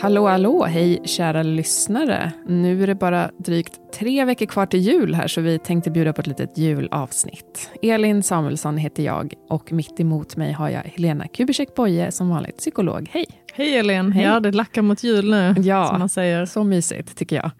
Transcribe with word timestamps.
Hallå, 0.00 0.26
hallå, 0.26 0.64
hej 0.64 1.00
kära 1.04 1.42
lyssnare. 1.42 2.32
Nu 2.46 2.82
är 2.82 2.86
det 2.86 2.94
bara 2.94 3.30
drygt 3.36 3.87
tre 3.98 4.24
veckor 4.24 4.46
kvar 4.46 4.66
till 4.66 4.80
jul 4.80 5.14
här 5.14 5.28
så 5.28 5.40
vi 5.40 5.58
tänkte 5.58 5.90
bjuda 5.90 6.12
på 6.12 6.20
ett 6.20 6.26
litet 6.26 6.58
julavsnitt. 6.58 7.70
Elin 7.82 8.22
Samuelsson 8.22 8.76
heter 8.76 9.02
jag 9.02 9.34
och 9.48 9.72
mitt 9.72 10.00
emot 10.00 10.36
mig 10.36 10.52
har 10.52 10.68
jag 10.68 10.80
Helena 10.80 11.28
Kubicek 11.28 11.74
Boye 11.74 12.10
som 12.12 12.28
vanligt 12.28 12.58
psykolog. 12.58 13.08
Hej! 13.12 13.26
Hej 13.54 13.76
Elin! 13.78 14.12
Hej. 14.12 14.24
Ja, 14.24 14.40
det 14.40 14.52
lackar 14.52 14.82
mot 14.82 15.02
jul 15.04 15.30
nu, 15.30 15.54
Ja. 15.58 15.86
som 15.86 15.98
man 15.98 16.08
säger. 16.08 16.46
Så 16.46 16.64
mysigt 16.64 17.16
tycker 17.18 17.36
jag. 17.36 17.50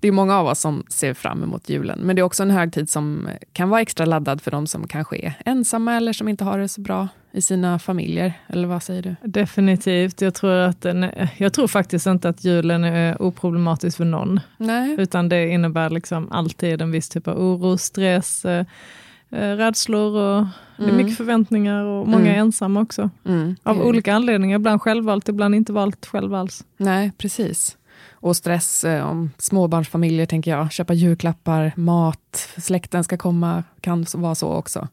Det 0.00 0.08
är 0.08 0.12
många 0.12 0.36
av 0.38 0.46
oss 0.46 0.60
som 0.60 0.84
ser 0.88 1.14
fram 1.14 1.42
emot 1.42 1.68
julen, 1.68 1.98
men 2.02 2.16
det 2.16 2.20
är 2.20 2.24
också 2.24 2.42
en 2.42 2.50
högtid 2.50 2.90
som 2.90 3.28
kan 3.52 3.68
vara 3.68 3.80
extra 3.80 4.06
laddad 4.06 4.40
för 4.42 4.50
de 4.50 4.66
som 4.66 4.88
kanske 4.88 5.16
är 5.16 5.34
ensamma 5.44 5.94
eller 5.96 6.12
som 6.12 6.28
inte 6.28 6.44
har 6.44 6.58
det 6.58 6.68
så 6.68 6.80
bra 6.80 7.08
i 7.32 7.42
sina 7.42 7.78
familjer. 7.78 8.32
Eller 8.48 8.68
vad 8.68 8.82
säger 8.82 9.02
du? 9.02 9.16
Definitivt. 9.22 10.20
Jag 10.20 10.34
tror, 10.34 10.52
att 10.52 10.80
den, 10.82 11.06
jag 11.36 11.52
tror 11.52 11.66
faktiskt 11.68 12.06
inte 12.06 12.28
att 12.28 12.44
julen 12.44 12.84
är 12.84 13.22
oproblematisk 13.22 13.96
för 13.96 14.04
någon, 14.04 14.40
Nej. 14.56 14.96
utan 14.98 15.28
det 15.28 15.48
innebär 15.48 15.85
liksom 15.90 16.32
alltid 16.32 16.82
en 16.82 16.90
viss 16.90 17.08
typ 17.08 17.28
av 17.28 17.38
oro, 17.38 17.78
stress, 17.78 18.44
eh, 18.44 18.66
eh, 19.30 19.56
rädslor 19.56 20.16
och 20.16 20.46
det 20.76 20.84
är 20.84 20.88
Mm. 20.88 20.96
mycket 20.96 21.16
förväntningar 21.16 21.84
och 21.84 22.08
många 22.08 22.30
Mm. 22.30 22.40
ensamma 22.40 22.80
också. 22.80 23.10
Mm. 23.24 23.56
Av 23.62 23.80
olika 23.82 24.14
anledningar, 24.14 24.56
ibland 24.58 24.82
självvalt, 24.82 25.28
ibland 25.28 25.54
inte 25.54 25.72
valt 25.72 26.06
själv 26.06 26.34
alls. 26.34 26.64
Nej, 26.76 27.12
precis. 27.18 27.76
Och 28.12 28.36
stress 28.36 28.84
eh, 28.84 29.08
om 29.10 29.30
småbarnsfamiljer, 29.38 30.26
tänker 30.26 30.50
jag. 30.50 30.72
Köpa 30.72 30.94
julklappar, 30.94 31.72
mat, 31.76 32.48
släkten 32.58 33.04
ska 33.04 33.16
komma, 33.16 33.64
kan 33.80 34.06
vara 34.14 34.34
så 34.34 34.52
också. 34.52 34.88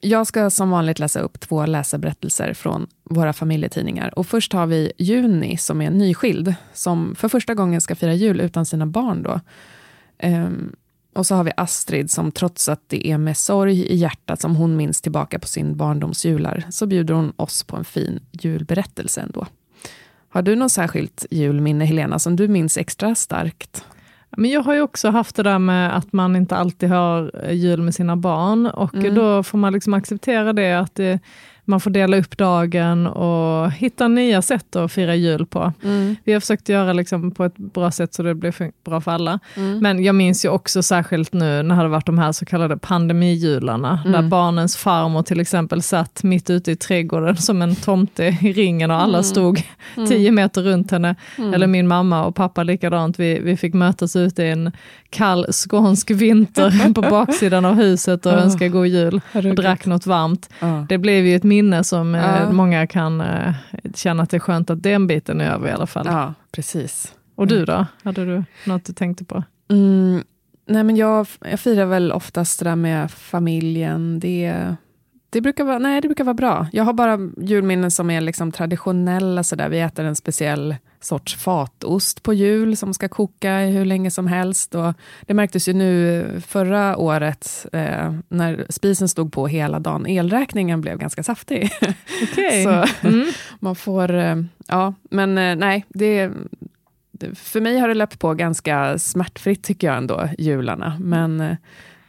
Jag 0.00 0.26
ska 0.26 0.50
som 0.50 0.70
vanligt 0.70 0.98
läsa 0.98 1.20
upp 1.20 1.40
två 1.40 1.66
läsarberättelser 1.66 2.54
från 2.54 2.86
våra 3.04 3.32
familjetidningar. 3.32 4.18
Och 4.18 4.26
först 4.26 4.52
har 4.52 4.66
vi 4.66 4.92
Juni 4.98 5.56
som 5.56 5.82
är 5.82 5.90
nyskild, 5.90 6.54
som 6.74 7.14
för 7.14 7.28
första 7.28 7.54
gången 7.54 7.80
ska 7.80 7.94
fira 7.94 8.14
jul 8.14 8.40
utan 8.40 8.66
sina 8.66 8.86
barn. 8.86 9.22
Då. 9.22 9.40
Ehm, 10.18 10.72
och 11.14 11.26
så 11.26 11.34
har 11.34 11.44
vi 11.44 11.52
Astrid 11.56 12.10
som 12.10 12.32
trots 12.32 12.68
att 12.68 12.80
det 12.86 13.06
är 13.10 13.18
med 13.18 13.36
sorg 13.36 13.80
i 13.86 13.96
hjärtat 13.96 14.40
som 14.40 14.56
hon 14.56 14.76
minns 14.76 15.00
tillbaka 15.00 15.38
på 15.38 15.46
sin 15.46 15.76
barndomsjular, 15.76 16.64
så 16.70 16.86
bjuder 16.86 17.14
hon 17.14 17.32
oss 17.36 17.62
på 17.62 17.76
en 17.76 17.84
fin 17.84 18.20
julberättelse 18.32 19.20
ändå. 19.20 19.46
Har 20.28 20.42
du 20.42 20.56
något 20.56 20.72
särskilt 20.72 21.26
julminne, 21.30 21.84
Helena, 21.84 22.18
som 22.18 22.36
du 22.36 22.48
minns 22.48 22.78
extra 22.78 23.14
starkt? 23.14 23.84
Men 24.36 24.50
jag 24.50 24.62
har 24.62 24.74
ju 24.74 24.80
också 24.80 25.10
haft 25.10 25.36
det 25.36 25.42
där 25.42 25.58
med 25.58 25.96
att 25.96 26.12
man 26.12 26.36
inte 26.36 26.56
alltid 26.56 26.88
har 26.88 27.42
jul 27.50 27.82
med 27.82 27.94
sina 27.94 28.16
barn 28.16 28.66
och 28.66 28.94
Mm. 28.94 29.14
då 29.14 29.42
får 29.42 29.58
man 29.58 29.72
liksom 29.72 29.94
acceptera 29.94 30.52
det, 30.52 30.72
att 30.78 30.94
det, 30.94 31.20
man 31.68 31.80
får 31.80 31.90
dela 31.90 32.16
upp 32.16 32.36
dagen 32.38 33.06
och 33.06 33.72
hitta 33.72 34.08
nya 34.08 34.42
sätt 34.42 34.76
att 34.76 34.92
fira 34.92 35.14
jul 35.14 35.46
på. 35.46 35.72
Vi 36.24 36.32
har 36.32 36.40
försökt 36.40 36.68
göra 36.68 36.92
liksom 36.92 37.30
på 37.30 37.44
ett 37.44 37.56
bra 37.56 37.90
sätt 37.90 38.14
så 38.14 38.22
det 38.22 38.34
blir 38.34 38.54
bra 38.84 39.00
för 39.00 39.10
alla. 39.10 39.38
Mm. 39.56 39.78
Men 39.78 40.04
jag 40.04 40.14
minns 40.14 40.44
ju 40.44 40.48
också 40.48 40.82
särskilt 40.82 41.32
nu 41.32 41.40
när 41.62 41.62
det 41.68 41.74
hade 41.74 41.88
varit 41.88 42.06
de 42.06 42.18
här 42.18 42.32
så 42.32 42.44
kallade 42.44 42.76
pandemijularna, 42.76 44.00
Mm. 44.04 44.12
där 44.12 44.28
barnens 44.30 44.76
farmor 44.76 45.22
till 45.22 45.40
exempel 45.40 45.82
satt 45.82 46.22
mitt 46.22 46.50
ute 46.50 46.70
i 46.72 46.76
trädgården 46.76 47.36
som 47.36 47.62
en 47.62 47.74
tomte 47.76 48.24
i 48.24 48.52
ringen 48.52 48.90
och 48.90 48.96
alla 49.02 49.18
Mm. 49.18 49.22
stod 49.24 49.62
tio 50.08 50.30
meter 50.30 50.62
runt 50.62 50.90
henne. 50.90 51.14
Eller 51.54 51.66
min 51.66 51.88
mamma 51.88 52.24
och 52.24 52.34
pappa 52.34 52.62
likadant. 52.62 53.18
Vi, 53.18 53.38
vi 53.40 53.56
fick 53.56 53.74
mötas 53.74 54.16
ute 54.16 54.42
i 54.42 54.50
en 54.50 54.72
kall 55.10 55.46
skånsk 55.52 56.10
vinter 56.10 56.92
på 56.94 57.00
baksidan 57.02 57.64
av 57.64 57.74
huset 57.74 58.26
och 58.26 58.32
Ja. 58.32 58.36
önska 58.36 58.68
god 58.68 58.86
jul 58.86 59.20
och 59.32 59.42
drack 59.54 59.86
något 59.86 60.06
varmt. 60.06 60.50
Ja. 60.60 60.86
Det 60.88 60.98
blev 60.98 61.26
ju 61.26 61.36
ett 61.36 61.44
minne 61.56 61.84
som 61.84 62.14
eh, 62.14 62.20
Ja. 62.22 62.52
många 62.52 62.86
kan 62.86 63.20
eh, 63.20 63.54
känna 63.94 64.22
att 64.22 64.30
det 64.30 64.36
är 64.36 64.40
skönt 64.40 64.70
att 64.70 64.82
den 64.82 65.06
biten 65.06 65.40
är 65.40 65.50
över 65.50 65.68
i 65.68 65.72
alla 65.72 65.86
fall. 65.86 66.06
ja, 66.06 66.34
precis. 66.52 67.14
Och 67.34 67.46
du 67.46 67.64
då? 67.64 67.86
Hade 68.04 68.24
du 68.24 68.44
något 68.66 68.84
du 68.84 68.92
tänkte 68.92 69.24
på? 69.24 69.42
Mm, 69.70 70.24
nej 70.66 70.84
men 70.84 70.96
jag, 70.96 71.26
jag 71.50 71.60
firar 71.60 71.86
väl 71.86 72.12
oftast 72.12 72.58
det 72.58 72.64
där 72.64 72.76
med 72.76 73.10
familjen. 73.10 74.20
Det, 74.20 74.74
det, 75.30 75.40
brukar 75.40 75.64
vara, 75.64 75.78
nej, 75.78 76.00
det 76.00 76.08
brukar 76.08 76.24
vara 76.24 76.34
bra. 76.34 76.66
Jag 76.72 76.84
har 76.84 76.92
bara 76.92 77.18
julminnen 77.40 77.90
som 77.90 78.10
är 78.10 78.20
liksom 78.20 78.52
traditionella. 78.52 79.42
Så 79.42 79.56
där. 79.56 79.68
Vi 79.68 79.80
äter 79.80 80.04
en 80.04 80.16
speciell 80.16 80.76
sorts 81.00 81.34
fatost 81.34 82.22
på 82.22 82.34
jul 82.34 82.76
som 82.76 82.94
ska 82.94 83.08
koka 83.08 83.58
hur 83.58 83.84
länge 83.84 84.10
som 84.10 84.26
helst. 84.26 84.74
Och 84.74 84.94
det 85.26 85.34
märktes 85.34 85.68
ju 85.68 85.72
nu 85.72 86.26
förra 86.46 86.96
året 86.96 87.66
eh, 87.72 88.14
när 88.28 88.66
spisen 88.68 89.08
stod 89.08 89.32
på 89.32 89.46
hela 89.46 89.78
dagen. 89.80 90.06
Elräkningen 90.06 90.80
blev 90.80 90.98
ganska 90.98 91.22
saftig. 91.22 91.70
Okej. 92.32 92.64
Så 92.64 92.84
Mm. 93.08 93.26
man 93.60 93.76
får, 93.76 94.14
eh, 94.14 94.36
ja, 94.68 94.94
men 95.10 95.38
eh, 95.38 95.56
nej, 95.56 95.84
det, 95.88 96.30
för 97.34 97.60
mig 97.60 97.78
har 97.78 97.88
det 97.88 97.94
löpt 97.94 98.18
på 98.18 98.34
ganska 98.34 98.98
smärtfritt 98.98 99.64
tycker 99.64 99.86
jag 99.86 99.96
ändå, 99.96 100.28
jularna. 100.38 100.96
Men 101.00 101.40
eh, 101.40 101.56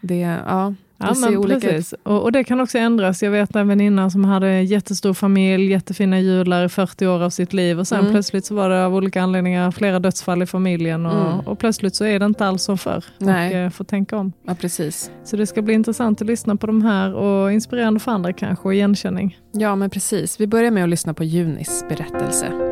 det, 0.02 0.20
ja, 0.48 0.74
Ja, 1.00 1.16
ser 1.16 1.48
men 1.48 1.60
precis. 1.60 1.94
Och, 2.04 2.24
och 2.24 2.32
det 2.32 2.44
kan 2.44 2.62
också 2.62 2.78
ändras. 2.78 3.24
Jag 3.24 3.32
vet 3.32 3.56
en 3.56 3.68
väninna 3.68 4.10
som 4.10 4.26
hade 4.26 4.48
en 4.48 4.66
jättestor 4.66 5.14
familj, 5.14 5.72
jättefina 5.72 6.20
jular 6.20 6.66
i 6.66 6.70
40 6.70 7.08
år 7.08 7.24
av 7.24 7.30
sitt 7.30 7.54
liv 7.54 7.80
och 7.80 7.88
sen 7.88 8.00
Mm. 8.00 8.12
plötsligt 8.12 8.46
så 8.46 8.56
var 8.56 8.70
det 8.70 8.86
av 8.86 8.96
olika 8.96 9.22
anledningar 9.22 9.72
flera 9.72 10.00
dödsfall 10.00 10.44
i 10.44 10.46
familjen 10.46 11.06
och, 11.06 11.28
Mm. 11.34 11.40
och 11.40 11.60
plötsligt 11.60 11.96
så 11.96 12.06
är 12.06 12.20
det 12.20 12.26
inte 12.26 12.46
alls 12.46 12.64
som 12.64 12.78
förr. 12.78 13.04
Nej. 13.18 13.52
Och 13.52 13.58
eh, 13.58 13.70
får 13.70 13.84
tänka 13.86 14.18
om. 14.18 14.34
Ja, 14.48 14.56
precis. 14.56 15.12
Så 15.24 15.36
det 15.38 15.48
ska 15.48 15.62
bli 15.62 15.74
intressant 15.74 16.22
att 16.22 16.28
lyssna 16.28 16.56
på 16.56 16.68
de 16.68 16.82
här 16.82 17.14
och 17.14 17.52
inspirerande 17.54 18.00
för 18.00 18.12
andra 18.12 18.34
kanske 18.34 18.64
och 18.68 18.74
igenkänning. 18.74 19.38
Ja, 19.52 19.76
men 19.76 19.90
precis. 19.90 20.40
Vi 20.40 20.48
börjar 20.48 20.72
med 20.72 20.84
att 20.84 20.90
lyssna 20.90 21.14
på 21.14 21.24
Junis 21.24 21.86
berättelse. 21.90 22.67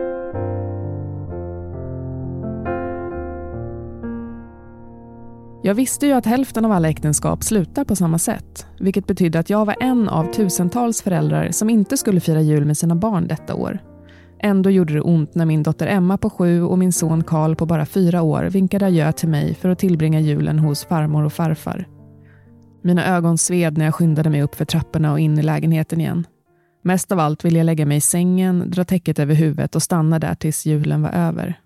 Jag 5.66 5.76
visste 5.76 6.08
ju 6.08 6.14
att 6.14 6.26
hälften 6.26 6.66
av 6.66 6.72
alla 6.72 6.90
äktenskap 6.90 7.44
slutar 7.44 7.84
på 7.84 7.96
samma 7.96 8.20
sätt, 8.20 8.68
vilket 8.80 9.08
betydde 9.08 9.40
att 9.40 9.50
jag 9.50 9.66
var 9.66 9.76
en 9.80 10.10
av 10.10 10.34
tusentals 10.34 11.02
föräldrar 11.02 11.52
som 11.52 11.70
inte 11.70 11.98
skulle 11.98 12.20
fira 12.20 12.42
jul 12.42 12.66
med 12.66 12.78
sina 12.78 12.96
barn 12.96 13.28
detta 13.28 13.56
år. 13.56 13.80
Ändå 14.40 14.70
gjorde 14.70 14.94
det 14.94 15.02
ont 15.02 15.36
när 15.36 15.46
min 15.46 15.64
dotter 15.64 15.88
Emma 15.88 16.18
på 16.18 16.30
sju 16.30 16.64
och 16.64 16.80
min 16.80 16.94
son 16.94 17.24
Karl 17.24 17.56
på 17.56 17.66
bara 17.66 17.86
fyra 17.86 18.22
år 18.22 18.44
vinkade 18.44 18.86
adjö 18.86 19.12
till 19.12 19.30
mig 19.30 19.56
för 19.56 19.70
att 19.70 19.80
tillbringa 19.80 20.20
julen 20.20 20.60
hos 20.60 20.86
farmor 20.86 21.24
och 21.24 21.34
farfar. 21.34 21.88
Mina 22.84 23.16
ögon 23.16 23.38
sved 23.38 23.78
när 23.78 23.86
jag 23.86 23.96
skyndade 23.96 24.30
mig 24.30 24.42
upp 24.42 24.56
för 24.56 24.66
trapporna 24.66 25.12
och 25.12 25.20
in 25.20 25.40
i 25.40 25.44
lägenheten 25.44 26.02
igen. 26.02 26.28
Mest 26.84 27.12
av 27.12 27.20
allt 27.20 27.46
ville 27.46 27.60
jag 27.60 27.66
lägga 27.66 27.86
mig 27.86 27.98
i 27.98 28.02
sängen, 28.02 28.64
dra 28.72 28.84
täcket 28.84 29.20
över 29.20 29.36
huvudet 29.36 29.76
och 29.76 29.84
stanna 29.84 30.20
där 30.20 30.36
tills 30.36 30.66
julen 30.66 31.02
var 31.02 31.12
över. 31.12 31.60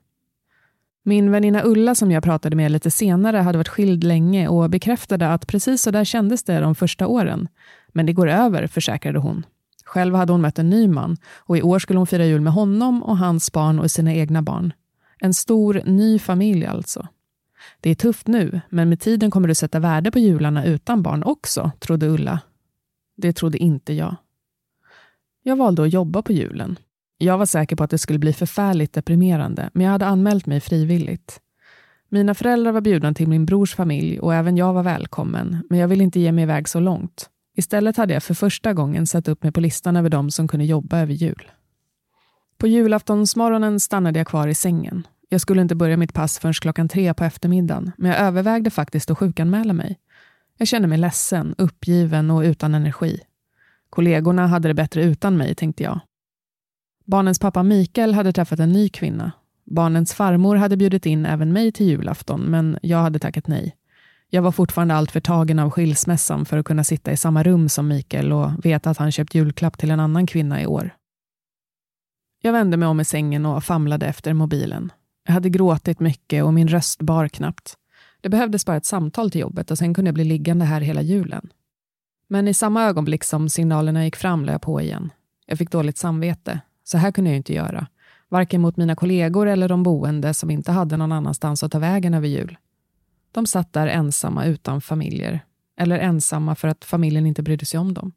Min 1.03 1.31
väninna 1.31 1.63
Ulla 1.63 1.95
som 1.95 2.11
jag 2.11 2.23
pratade 2.23 2.55
med 2.55 2.71
lite 2.71 2.91
senare 2.91 3.37
hade 3.37 3.57
varit 3.57 3.67
skild 3.67 4.03
länge 4.03 4.47
och 4.47 4.69
bekräftade 4.69 5.33
att 5.33 5.47
precis 5.47 5.81
så 5.81 5.91
där 5.91 6.03
kändes 6.03 6.43
det 6.43 6.59
de 6.59 6.75
första 6.75 7.07
åren. 7.07 7.47
Men 7.87 8.05
det 8.05 8.13
går 8.13 8.29
över, 8.29 8.67
försäkrade 8.67 9.19
hon. 9.19 9.45
Själv 9.85 10.15
hade 10.15 10.31
hon 10.31 10.41
mött 10.41 10.59
en 10.59 10.69
ny 10.69 10.87
man 10.87 11.17
och 11.37 11.57
i 11.57 11.61
år 11.61 11.79
skulle 11.79 11.99
hon 11.99 12.07
fira 12.07 12.25
jul 12.25 12.41
med 12.41 12.53
honom 12.53 13.03
och 13.03 13.17
hans 13.17 13.51
barn 13.51 13.79
och 13.79 13.91
sina 13.91 14.13
egna 14.13 14.41
barn. 14.41 14.73
En 15.19 15.33
stor, 15.33 15.81
ny 15.85 16.19
familj 16.19 16.65
alltså. 16.65 17.07
Det 17.79 17.89
är 17.89 17.95
tufft 17.95 18.27
nu, 18.27 18.61
men 18.69 18.89
med 18.89 18.99
tiden 18.99 19.31
kommer 19.31 19.47
du 19.47 19.55
sätta 19.55 19.79
värde 19.79 20.11
på 20.11 20.19
jularna 20.19 20.65
utan 20.65 21.03
barn 21.03 21.23
också, 21.23 21.71
trodde 21.79 22.07
Ulla. 22.07 22.39
Det 23.17 23.33
trodde 23.33 23.57
inte 23.57 23.93
jag. 23.93 24.15
Jag 25.43 25.55
valde 25.55 25.83
att 25.83 25.93
jobba 25.93 26.21
på 26.21 26.31
julen. 26.31 26.79
Jag 27.21 27.37
var 27.37 27.45
säker 27.45 27.75
på 27.75 27.83
att 27.83 27.89
det 27.89 27.97
skulle 27.97 28.19
bli 28.19 28.33
förfärligt 28.33 28.93
deprimerande, 28.93 29.69
men 29.73 29.85
jag 29.85 29.91
hade 29.91 30.05
anmält 30.05 30.45
mig 30.45 30.59
frivilligt. 30.59 31.39
Mina 32.09 32.33
föräldrar 32.33 32.71
var 32.71 32.81
bjudna 32.81 33.13
till 33.13 33.27
min 33.27 33.45
brors 33.45 33.75
familj 33.75 34.19
och 34.19 34.33
även 34.33 34.57
jag 34.57 34.73
var 34.73 34.83
välkommen, 34.83 35.63
men 35.69 35.79
jag 35.79 35.87
ville 35.87 36.03
inte 36.03 36.19
ge 36.19 36.31
mig 36.31 36.43
iväg 36.43 36.69
så 36.69 36.79
långt. 36.79 37.29
Istället 37.55 37.97
hade 37.97 38.13
jag 38.13 38.23
för 38.23 38.33
första 38.33 38.73
gången 38.73 39.07
satt 39.07 39.27
upp 39.27 39.43
mig 39.43 39.51
på 39.51 39.59
listan 39.59 39.95
över 39.95 40.09
de 40.09 40.31
som 40.31 40.47
kunde 40.47 40.65
jobba 40.65 40.99
över 40.99 41.13
jul. 41.13 41.51
På 42.57 42.67
julaftonsmorgonen 42.67 43.79
stannade 43.79 44.19
jag 44.19 44.27
kvar 44.27 44.47
i 44.47 44.55
sängen. 44.55 45.07
Jag 45.29 45.41
skulle 45.41 45.61
inte 45.61 45.75
börja 45.75 45.97
mitt 45.97 46.13
pass 46.13 46.39
förrän 46.39 46.53
klockan 46.53 46.89
tre 46.89 47.13
på 47.13 47.23
eftermiddagen, 47.23 47.91
men 47.97 48.11
jag 48.11 48.19
övervägde 48.19 48.69
faktiskt 48.69 49.11
att 49.11 49.17
sjukanmäla 49.17 49.73
mig. 49.73 49.99
Jag 50.57 50.67
kände 50.67 50.87
mig 50.87 50.97
ledsen, 50.97 51.55
uppgiven 51.57 52.31
och 52.31 52.41
utan 52.41 52.75
energi. 52.75 53.19
Kollegorna 53.89 54.47
hade 54.47 54.67
det 54.67 54.73
bättre 54.73 55.03
utan 55.03 55.37
mig, 55.37 55.55
tänkte 55.55 55.83
jag. 55.83 55.99
Barnens 57.09 57.39
pappa 57.39 57.63
Mikael 57.63 58.13
hade 58.13 58.33
träffat 58.33 58.59
en 58.59 58.71
ny 58.71 58.89
kvinna. 58.89 59.31
Barnens 59.65 60.13
farmor 60.13 60.55
hade 60.55 60.77
bjudit 60.77 61.05
in 61.05 61.25
även 61.25 61.53
mig 61.53 61.71
till 61.71 61.85
julafton, 61.85 62.41
men 62.41 62.79
jag 62.81 62.97
hade 62.97 63.19
tackat 63.19 63.47
nej. 63.47 63.75
Jag 64.29 64.41
var 64.41 64.51
fortfarande 64.51 64.93
alltför 64.93 65.19
tagen 65.19 65.59
av 65.59 65.69
skilsmässan 65.69 66.45
för 66.45 66.57
att 66.57 66.65
kunna 66.65 66.83
sitta 66.83 67.11
i 67.11 67.17
samma 67.17 67.43
rum 67.43 67.69
som 67.69 67.87
Mikael 67.87 68.33
och 68.33 68.65
veta 68.65 68.89
att 68.89 68.97
han 68.97 69.11
köpt 69.11 69.35
julklapp 69.35 69.77
till 69.77 69.91
en 69.91 69.99
annan 69.99 70.27
kvinna 70.27 70.61
i 70.61 70.65
år. 70.65 70.95
Jag 72.41 72.53
vände 72.53 72.77
mig 72.77 72.87
om 72.87 72.99
i 72.99 73.05
sängen 73.05 73.45
och 73.45 73.63
famlade 73.63 74.05
efter 74.05 74.33
mobilen. 74.33 74.91
Jag 75.25 75.33
hade 75.33 75.49
gråtit 75.49 75.99
mycket 75.99 76.43
och 76.43 76.53
min 76.53 76.67
röst 76.67 77.01
bar 77.01 77.27
knappt. 77.27 77.77
Det 78.21 78.29
behövdes 78.29 78.65
bara 78.65 78.77
ett 78.77 78.85
samtal 78.85 79.31
till 79.31 79.41
jobbet 79.41 79.71
och 79.71 79.77
sen 79.77 79.93
kunde 79.93 80.09
jag 80.09 80.15
bli 80.15 80.23
liggande 80.23 80.65
här 80.65 80.81
hela 80.81 81.01
julen. 81.01 81.49
Men 82.27 82.47
i 82.47 82.53
samma 82.53 82.83
ögonblick 82.83 83.23
som 83.23 83.49
signalerna 83.49 84.05
gick 84.05 84.15
fram 84.15 84.45
la 84.45 84.51
jag 84.51 84.61
på 84.61 84.81
igen. 84.81 85.11
Jag 85.45 85.57
fick 85.57 85.71
dåligt 85.71 85.97
samvete. 85.97 86.59
Så 86.91 86.97
här 86.97 87.11
kunde 87.11 87.29
jag 87.29 87.37
inte 87.37 87.53
göra. 87.53 87.87
Varken 88.29 88.61
mot 88.61 88.77
mina 88.77 88.95
kollegor 88.95 89.47
eller 89.47 89.69
de 89.69 89.83
boende 89.83 90.33
som 90.33 90.49
inte 90.49 90.71
hade 90.71 90.97
någon 90.97 91.11
annanstans 91.11 91.63
att 91.63 91.71
ta 91.71 91.79
vägen 91.79 92.13
över 92.13 92.27
jul. 92.27 92.57
De 93.31 93.45
satt 93.45 93.73
där 93.73 93.87
ensamma 93.87 94.45
utan 94.45 94.81
familjer. 94.81 95.39
Eller 95.77 95.99
ensamma 95.99 96.55
för 96.55 96.67
att 96.67 96.85
familjen 96.85 97.25
inte 97.25 97.43
brydde 97.43 97.65
sig 97.65 97.79
om 97.79 97.93
dem. 97.93 98.11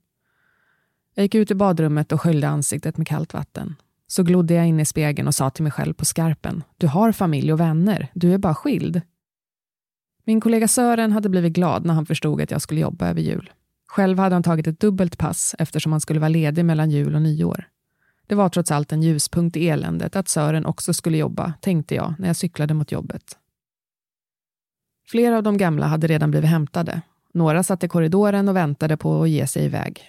Jag 1.15 1.23
gick 1.23 1.35
ut 1.35 1.51
i 1.51 1.55
badrummet 1.55 2.13
och 2.13 2.21
sköljde 2.21 2.49
ansiktet 2.49 2.97
med 2.97 3.07
kallt 3.07 3.35
vatten. 3.35 3.75
Så 4.07 4.23
glodde 4.23 4.55
jag 4.55 4.67
in 4.67 4.81
i 4.81 4.85
spegeln 4.85 5.29
och 5.29 5.35
sa 5.35 5.51
till 5.51 5.63
mig 5.63 5.73
själv 5.73 5.95
på 5.95 6.05
skarpen. 6.05 6.65
Du 6.77 6.87
har 6.87 7.13
familj 7.13 7.53
och 7.53 7.61
vänner. 7.61 8.09
Du 8.15 8.35
är 8.35 8.39
bara 8.39 8.55
skild. 8.55 9.01
Min 10.25 10.41
kollega 10.41 10.69
Sören 10.69 11.13
hade 11.13 11.29
blivit 11.29 11.53
glad 11.53 11.85
när 11.85 11.95
han 11.95 12.07
förstod 12.07 12.41
att 12.41 12.51
jag 12.51 12.63
skulle 12.63 12.81
jobba 12.81 13.09
över 13.09 13.21
jul. 13.21 13.51
Själv 13.89 14.19
hade 14.19 14.35
han 14.35 14.43
tagit 14.43 14.67
ett 14.67 14.81
dubbelt 14.81 15.19
pass 15.19 15.55
eftersom 15.59 15.93
han 15.93 16.01
skulle 16.01 16.21
vara 16.21 16.29
ledig 16.29 16.65
mellan 16.65 16.91
jul 16.91 17.15
och 17.15 17.23
nyår. 17.23 17.69
Det 18.27 18.35
var 18.35 18.49
trots 18.49 18.71
allt 18.71 18.93
en 18.93 19.03
ljuspunkt 19.03 19.57
i 19.57 19.69
eländet 19.69 20.17
att 20.17 20.29
Sören 20.29 20.67
också 20.67 20.95
skulle 20.95 21.19
jobba, 21.19 21.53
tänkte 21.61 21.95
jag 21.95 22.15
när 22.19 22.27
jag 22.27 22.37
cyklade 22.37 22.75
mot 22.75 22.93
jobbet. 22.93 23.39
Flera 25.11 25.37
av 25.37 25.43
de 25.43 25.57
gamla 25.57 25.87
hade 25.87 26.07
redan 26.07 26.31
blivit 26.31 26.51
hämtade. 26.51 27.03
Några 27.35 27.63
satt 27.63 27.85
i 27.85 27.89
korridoren 27.89 28.49
och 28.49 28.57
väntade 28.57 28.97
på 28.97 29.23
att 29.23 29.29
ge 29.29 29.47
sig 29.47 29.65
iväg. 29.65 30.03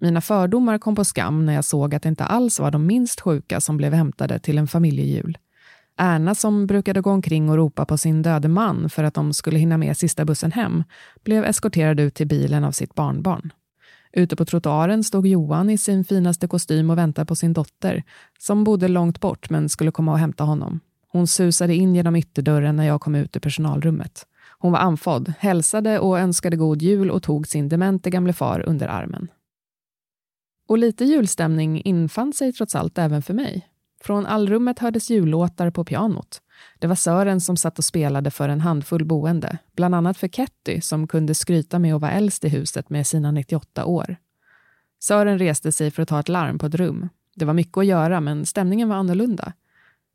Mina 0.00 0.20
fördomar 0.20 0.78
kom 0.78 0.94
på 0.96 1.04
skam 1.04 1.46
när 1.46 1.54
jag 1.54 1.64
såg 1.64 1.94
att 1.94 2.02
det 2.02 2.08
inte 2.08 2.24
alls 2.24 2.60
var 2.60 2.70
de 2.70 2.86
minst 2.86 3.20
sjuka 3.20 3.60
som 3.60 3.76
blev 3.76 3.92
hämtade 3.92 4.38
till 4.38 4.58
en 4.58 4.68
familjejul. 4.68 5.38
Erna 5.96 6.34
som 6.34 6.66
brukade 6.66 7.00
gå 7.00 7.10
omkring 7.10 7.50
och 7.50 7.56
ropa 7.56 7.84
på 7.84 7.98
sin 7.98 8.22
döde 8.22 8.48
man 8.48 8.90
för 8.90 9.04
att 9.04 9.14
de 9.14 9.32
skulle 9.32 9.58
hinna 9.58 9.78
med 9.78 9.96
sista 9.96 10.24
bussen 10.24 10.52
hem, 10.52 10.84
blev 11.24 11.44
eskorterad 11.44 12.00
ut 12.00 12.14
till 12.14 12.26
bilen 12.26 12.64
av 12.64 12.72
sitt 12.72 12.94
barnbarn. 12.94 13.52
Ute 14.12 14.36
på 14.36 14.44
trottoaren 14.44 15.04
stod 15.04 15.26
Johan 15.26 15.70
i 15.70 15.78
sin 15.78 16.04
finaste 16.04 16.48
kostym 16.48 16.90
och 16.90 16.98
väntade 16.98 17.26
på 17.26 17.36
sin 17.36 17.52
dotter, 17.52 18.02
som 18.38 18.64
bodde 18.64 18.88
långt 18.88 19.20
bort 19.20 19.50
men 19.50 19.68
skulle 19.68 19.90
komma 19.90 20.12
och 20.12 20.18
hämta 20.18 20.44
honom. 20.44 20.80
Hon 21.08 21.26
susade 21.26 21.74
in 21.74 21.94
genom 21.94 22.16
ytterdörren 22.16 22.76
när 22.76 22.86
jag 22.86 23.00
kom 23.00 23.14
ut 23.14 23.36
ur 23.36 23.40
personalrummet. 23.40 24.26
Hon 24.58 24.72
var 24.72 24.78
anfodd, 24.78 25.32
hälsade 25.38 25.98
och 25.98 26.18
önskade 26.18 26.56
god 26.56 26.82
jul 26.82 27.10
och 27.10 27.22
tog 27.22 27.46
sin 27.46 27.68
demente 27.68 28.10
gamle 28.10 28.32
far 28.32 28.64
under 28.66 28.88
armen. 28.88 29.28
Och 30.68 30.78
lite 30.78 31.04
julstämning 31.04 31.82
infann 31.84 32.32
sig 32.32 32.52
trots 32.52 32.74
allt 32.74 32.98
även 32.98 33.22
för 33.22 33.34
mig. 33.34 33.66
Från 34.00 34.26
allrummet 34.26 34.78
hördes 34.78 35.10
jullåtar 35.10 35.70
på 35.70 35.84
pianot. 35.84 36.42
Det 36.78 36.86
var 36.86 36.94
Sören 36.94 37.40
som 37.40 37.56
satt 37.56 37.78
och 37.78 37.84
spelade 37.84 38.30
för 38.30 38.48
en 38.48 38.60
handfull 38.60 39.04
boende, 39.04 39.58
bland 39.76 39.94
annat 39.94 40.16
för 40.16 40.28
Ketty 40.28 40.80
som 40.80 41.06
kunde 41.06 41.34
skryta 41.34 41.78
med 41.78 41.94
att 41.94 42.00
vara 42.00 42.12
äldst 42.12 42.44
i 42.44 42.48
huset 42.48 42.90
med 42.90 43.06
sina 43.06 43.30
98 43.30 43.84
år. 43.84 44.16
Sören 45.00 45.38
reste 45.38 45.72
sig 45.72 45.90
för 45.90 46.02
att 46.02 46.08
ta 46.08 46.20
ett 46.20 46.28
larm 46.28 46.58
på 46.58 46.66
ett 46.66 46.74
rum. 46.74 47.08
Det 47.36 47.44
var 47.44 47.54
mycket 47.54 47.78
att 47.78 47.86
göra, 47.86 48.20
men 48.20 48.46
stämningen 48.46 48.88
var 48.88 48.96
annorlunda. 48.96 49.52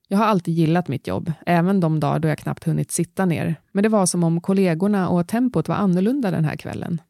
Jag 0.07 0.17
har 0.17 0.25
alltid 0.25 0.53
gillat 0.53 0.87
mitt 0.87 1.07
jobb, 1.07 1.31
även 1.45 1.79
de 1.79 1.99
dagar 1.99 2.19
då 2.19 2.27
jag 2.27 2.37
knappt 2.37 2.63
hunnit 2.63 2.91
sitta 2.91 3.25
ner. 3.25 3.55
Men 3.71 3.83
det 3.83 3.89
var 3.89 4.05
som 4.05 4.23
om 4.23 4.41
kollegorna 4.41 5.09
och 5.09 5.27
tempot 5.27 5.67
var 5.67 5.75
annorlunda 5.75 6.31
den 6.31 6.45
här 6.45 6.55
kvällen. 6.55 7.01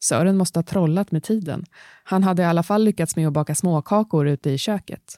Sören 0.00 0.36
måste 0.36 0.58
ha 0.58 0.64
trollat 0.64 1.12
med 1.12 1.22
tiden. 1.22 1.64
Han 2.04 2.22
hade 2.22 2.42
i 2.42 2.44
alla 2.44 2.62
fall 2.62 2.84
lyckats 2.84 3.16
med 3.16 3.26
att 3.26 3.32
baka 3.32 3.54
småkakor 3.54 4.28
ute 4.28 4.50
i 4.50 4.58
köket. 4.58 5.14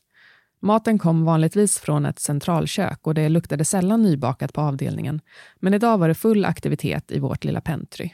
Maten 0.64 0.98
kom 0.98 1.24
vanligtvis 1.24 1.78
från 1.78 2.06
ett 2.06 2.18
centralkök 2.18 3.06
och 3.06 3.14
det 3.14 3.28
luktade 3.28 3.64
sällan 3.64 4.02
nybakat 4.02 4.52
på 4.52 4.60
avdelningen. 4.60 5.20
Men 5.60 5.74
idag 5.74 5.98
var 5.98 6.08
det 6.08 6.14
full 6.14 6.44
aktivitet 6.44 7.10
i 7.10 7.18
vårt 7.18 7.44
lilla 7.44 7.60
pentry. 7.60 8.10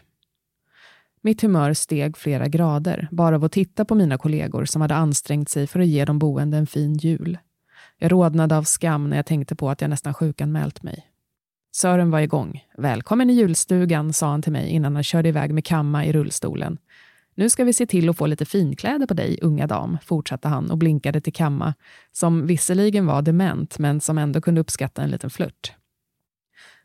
Mitt 1.21 1.43
humör 1.43 1.75
steg 1.75 2.17
flera 2.17 2.49
grader 2.49 3.09
bara 3.11 3.37
av 3.37 3.45
att 3.45 3.53
titta 3.53 3.85
på 3.85 3.95
mina 3.95 4.19
kollegor 4.19 4.65
som 4.65 4.83
hade 4.83 4.95
ansträngt 4.95 5.49
sig 5.49 5.67
för 5.67 5.81
att 5.81 5.87
ge 5.87 6.05
de 6.05 6.19
boende 6.19 6.57
en 6.57 6.67
fin 6.67 6.95
jul. 6.95 7.39
Jag 7.99 8.13
rodnade 8.13 8.57
av 8.57 8.63
skam 8.63 9.11
när 9.11 9.17
jag 9.17 9.27
tänkte 9.27 9.57
på 9.57 9.71
att 9.71 9.81
jag 9.81 9.91
nästan 9.91 10.15
sjukanmält 10.15 10.83
mig. 10.83 11.07
Sören 11.73 12.11
var 12.11 12.21
igång. 12.21 12.65
Välkommen 12.79 13.31
i 13.31 13.33
julstugan, 13.33 14.13
sa 14.13 14.31
han 14.31 14.43
till 14.43 14.53
mig 14.53 14.71
innan 14.71 14.95
han 14.95 15.05
körde 15.05 15.29
iväg 15.29 15.55
med 15.55 15.65
Kamma 15.65 16.05
i 16.05 16.13
rullstolen. 16.13 16.79
Nu 17.35 17.51
ska 17.51 17.65
vi 17.65 17.73
se 17.73 17.87
till 17.87 18.09
att 18.09 18.17
få 18.17 18.27
lite 18.27 18.45
finkläder 18.45 19.07
på 19.07 19.15
dig, 19.15 19.39
unga 19.43 19.67
dam, 19.67 19.99
fortsatte 20.05 20.49
han 20.49 20.71
och 20.71 20.79
blinkade 20.79 21.21
till 21.21 21.33
Kamma, 21.33 21.75
som 22.13 22.47
visserligen 22.47 23.07
var 23.07 23.23
dement, 23.23 23.79
men 23.79 24.01
som 24.01 24.19
ändå 24.19 24.41
kunde 24.41 24.61
uppskatta 24.61 25.03
en 25.03 25.11
liten 25.11 25.31
flört. 25.31 25.73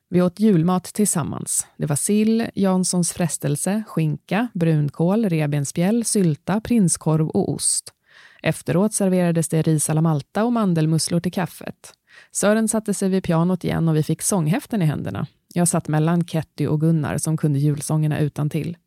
Vi 0.09 0.21
åt 0.21 0.39
julmat 0.39 0.83
tillsammans. 0.83 1.67
Det 1.77 1.85
var 1.85 1.95
sill, 1.95 2.47
Janssons 2.55 3.13
frestelse, 3.13 3.83
skinka, 3.87 4.47
brunkål, 4.53 5.29
revbensspjäll, 5.29 6.05
sylta, 6.05 6.61
prinskorv 6.61 7.27
och 7.27 7.49
ost. 7.49 7.93
Efteråt 8.41 8.93
serverades 8.93 9.49
det 9.49 9.61
ris 9.61 9.89
alla 9.89 10.01
Malta 10.01 10.43
och 10.43 10.53
mandelmusslor 10.53 11.19
till 11.19 11.33
kaffet. 11.33 11.93
Sören 12.31 12.67
satte 12.67 12.93
sig 12.93 13.09
vid 13.09 13.23
pianot 13.23 13.63
igen 13.63 13.87
och 13.87 13.95
vi 13.95 14.03
fick 14.03 14.21
sånghäften 14.21 14.81
i 14.81 14.85
händerna. 14.85 15.27
Jag 15.53 15.67
satt 15.67 15.87
mellan 15.87 16.25
Ketty 16.25 16.67
och 16.67 16.81
Gunnar 16.81 17.17
som 17.17 17.37
kunde 17.37 17.59
julsångerna 17.59 18.19
utan 18.19 18.49
till. 18.49 18.77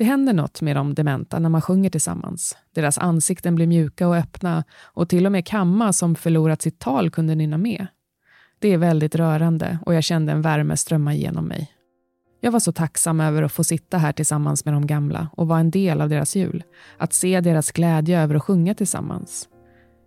Det 0.00 0.04
händer 0.04 0.32
något 0.32 0.62
med 0.62 0.76
de 0.76 0.94
dementa 0.94 1.38
när 1.38 1.48
man 1.48 1.62
sjunger 1.62 1.90
tillsammans. 1.90 2.56
Deras 2.74 2.98
ansikten 2.98 3.54
blir 3.54 3.66
mjuka 3.66 4.08
och 4.08 4.16
öppna 4.16 4.64
och 4.82 5.08
till 5.08 5.26
och 5.26 5.32
med 5.32 5.46
Kamma 5.46 5.92
som 5.92 6.14
förlorat 6.14 6.62
sitt 6.62 6.78
tal 6.78 7.10
kunde 7.10 7.34
nynna 7.34 7.58
med. 7.58 7.86
Det 8.58 8.68
är 8.68 8.78
väldigt 8.78 9.14
rörande 9.14 9.78
och 9.86 9.94
jag 9.94 10.04
kände 10.04 10.32
en 10.32 10.42
värme 10.42 10.76
strömma 10.76 11.14
igenom 11.14 11.44
mig. 11.44 11.72
Jag 12.40 12.52
var 12.52 12.60
så 12.60 12.72
tacksam 12.72 13.20
över 13.20 13.42
att 13.42 13.52
få 13.52 13.64
sitta 13.64 13.98
här 13.98 14.12
tillsammans 14.12 14.64
med 14.64 14.74
de 14.74 14.86
gamla 14.86 15.28
och 15.36 15.48
vara 15.48 15.60
en 15.60 15.70
del 15.70 16.00
av 16.00 16.08
deras 16.08 16.36
jul. 16.36 16.62
Att 16.98 17.12
se 17.12 17.40
deras 17.40 17.72
glädje 17.72 18.20
över 18.20 18.34
att 18.34 18.42
sjunga 18.42 18.74
tillsammans. 18.74 19.48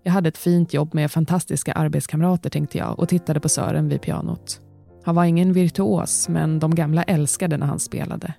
Jag 0.04 0.12
hade 0.12 0.30
ett 0.30 0.38
fint 0.38 0.74
jobb 0.74 0.94
med 0.94 1.12
fantastiska 1.12 1.74
arbetskamrater 1.74 2.50
tänkte 2.50 2.78
jag 2.78 3.00
och 3.00 3.10
tittade 3.10 3.40
på 3.40 3.50
Sören 3.50 3.90
vid 3.90 4.02
pianot. 4.02 4.62
Han 5.04 5.16
var 5.16 5.26
ingen 5.26 5.54
virtuos, 5.54 6.30
men 6.30 6.60
de 6.60 6.76
gamla 6.76 7.04
älskade 7.04 7.58
när 7.58 7.68
han 7.68 7.80
spelade. 7.80 8.34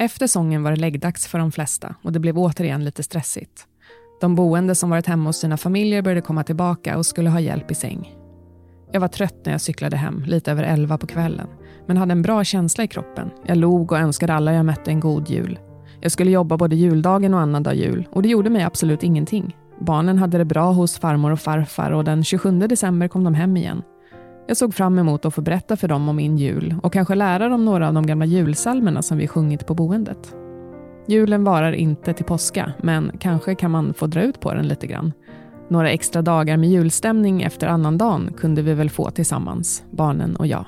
Efter 0.00 0.26
sången 0.26 0.62
var 0.62 0.70
det 0.70 0.76
läggdags 0.76 1.26
för 1.26 1.38
de 1.38 1.52
flesta 1.52 1.94
och 2.02 2.12
det 2.12 2.18
blev 2.20 2.38
återigen 2.38 2.84
lite 2.84 3.02
stressigt. 3.02 3.66
De 4.20 4.34
boende 4.34 4.74
som 4.74 4.90
varit 4.90 5.06
hemma 5.06 5.28
hos 5.28 5.36
sina 5.36 5.56
familjer 5.56 6.02
började 6.02 6.20
komma 6.20 6.44
tillbaka 6.44 6.98
och 6.98 7.06
skulle 7.06 7.30
ha 7.30 7.40
hjälp 7.40 7.70
i 7.70 7.74
säng. 7.74 8.14
Jag 8.92 9.00
var 9.00 9.08
trött 9.08 9.34
när 9.44 9.52
jag 9.52 9.60
cyklade 9.60 9.96
hem, 9.96 10.22
lite 10.26 10.52
över 10.52 10.62
elva 10.62 10.98
på 10.98 11.06
kvällen, 11.06 11.46
men 11.86 11.96
hade 11.96 12.12
en 12.12 12.22
bra 12.22 12.44
känsla 12.44 12.84
i 12.84 12.88
kroppen. 12.88 13.30
Jag 13.46 13.56
log 13.56 13.92
och 13.92 13.98
önskade 13.98 14.34
alla 14.34 14.52
jag 14.52 14.66
mötte 14.66 14.90
en 14.90 15.00
god 15.00 15.28
jul. 15.28 15.58
Jag 16.00 16.12
skulle 16.12 16.30
jobba 16.30 16.56
både 16.56 16.76
juldagen 16.76 17.34
och 17.34 17.40
annandag 17.40 17.74
jul 17.74 18.08
och 18.12 18.22
det 18.22 18.28
gjorde 18.28 18.50
mig 18.50 18.62
absolut 18.62 19.02
ingenting. 19.02 19.56
Barnen 19.80 20.18
hade 20.18 20.38
det 20.38 20.44
bra 20.44 20.72
hos 20.72 20.98
farmor 20.98 21.30
och 21.30 21.40
farfar 21.40 21.90
och 21.90 22.04
den 22.04 22.24
27 22.24 22.58
december 22.58 23.08
kom 23.08 23.24
de 23.24 23.34
hem 23.34 23.56
igen. 23.56 23.82
Jag 24.48 24.56
såg 24.56 24.74
fram 24.74 24.98
emot 24.98 25.24
att 25.24 25.34
få 25.34 25.40
berätta 25.40 25.76
för 25.76 25.88
dem 25.88 26.08
om 26.08 26.16
min 26.16 26.36
jul 26.36 26.74
och 26.82 26.92
kanske 26.92 27.14
lära 27.14 27.48
dem 27.48 27.64
några 27.64 27.88
av 27.88 27.94
de 27.94 28.06
gamla 28.06 28.26
julsalmerna 28.26 29.02
som 29.02 29.18
vi 29.18 29.28
sjungit 29.28 29.66
på 29.66 29.74
boendet. 29.74 30.34
Julen 31.06 31.44
varar 31.44 31.72
inte 31.72 32.12
till 32.12 32.24
påska, 32.24 32.72
men 32.82 33.12
kanske 33.20 33.54
kan 33.54 33.70
man 33.70 33.94
få 33.94 34.06
dra 34.06 34.22
ut 34.22 34.40
på 34.40 34.54
den 34.54 34.68
lite 34.68 34.86
grann. 34.86 35.12
Några 35.68 35.90
extra 35.90 36.22
dagar 36.22 36.56
med 36.56 36.68
julstämning 36.68 37.42
efter 37.42 37.66
annandagen 37.66 38.32
kunde 38.36 38.62
vi 38.62 38.74
väl 38.74 38.90
få 38.90 39.10
tillsammans, 39.10 39.84
barnen 39.90 40.36
och 40.36 40.46
jag. 40.46 40.64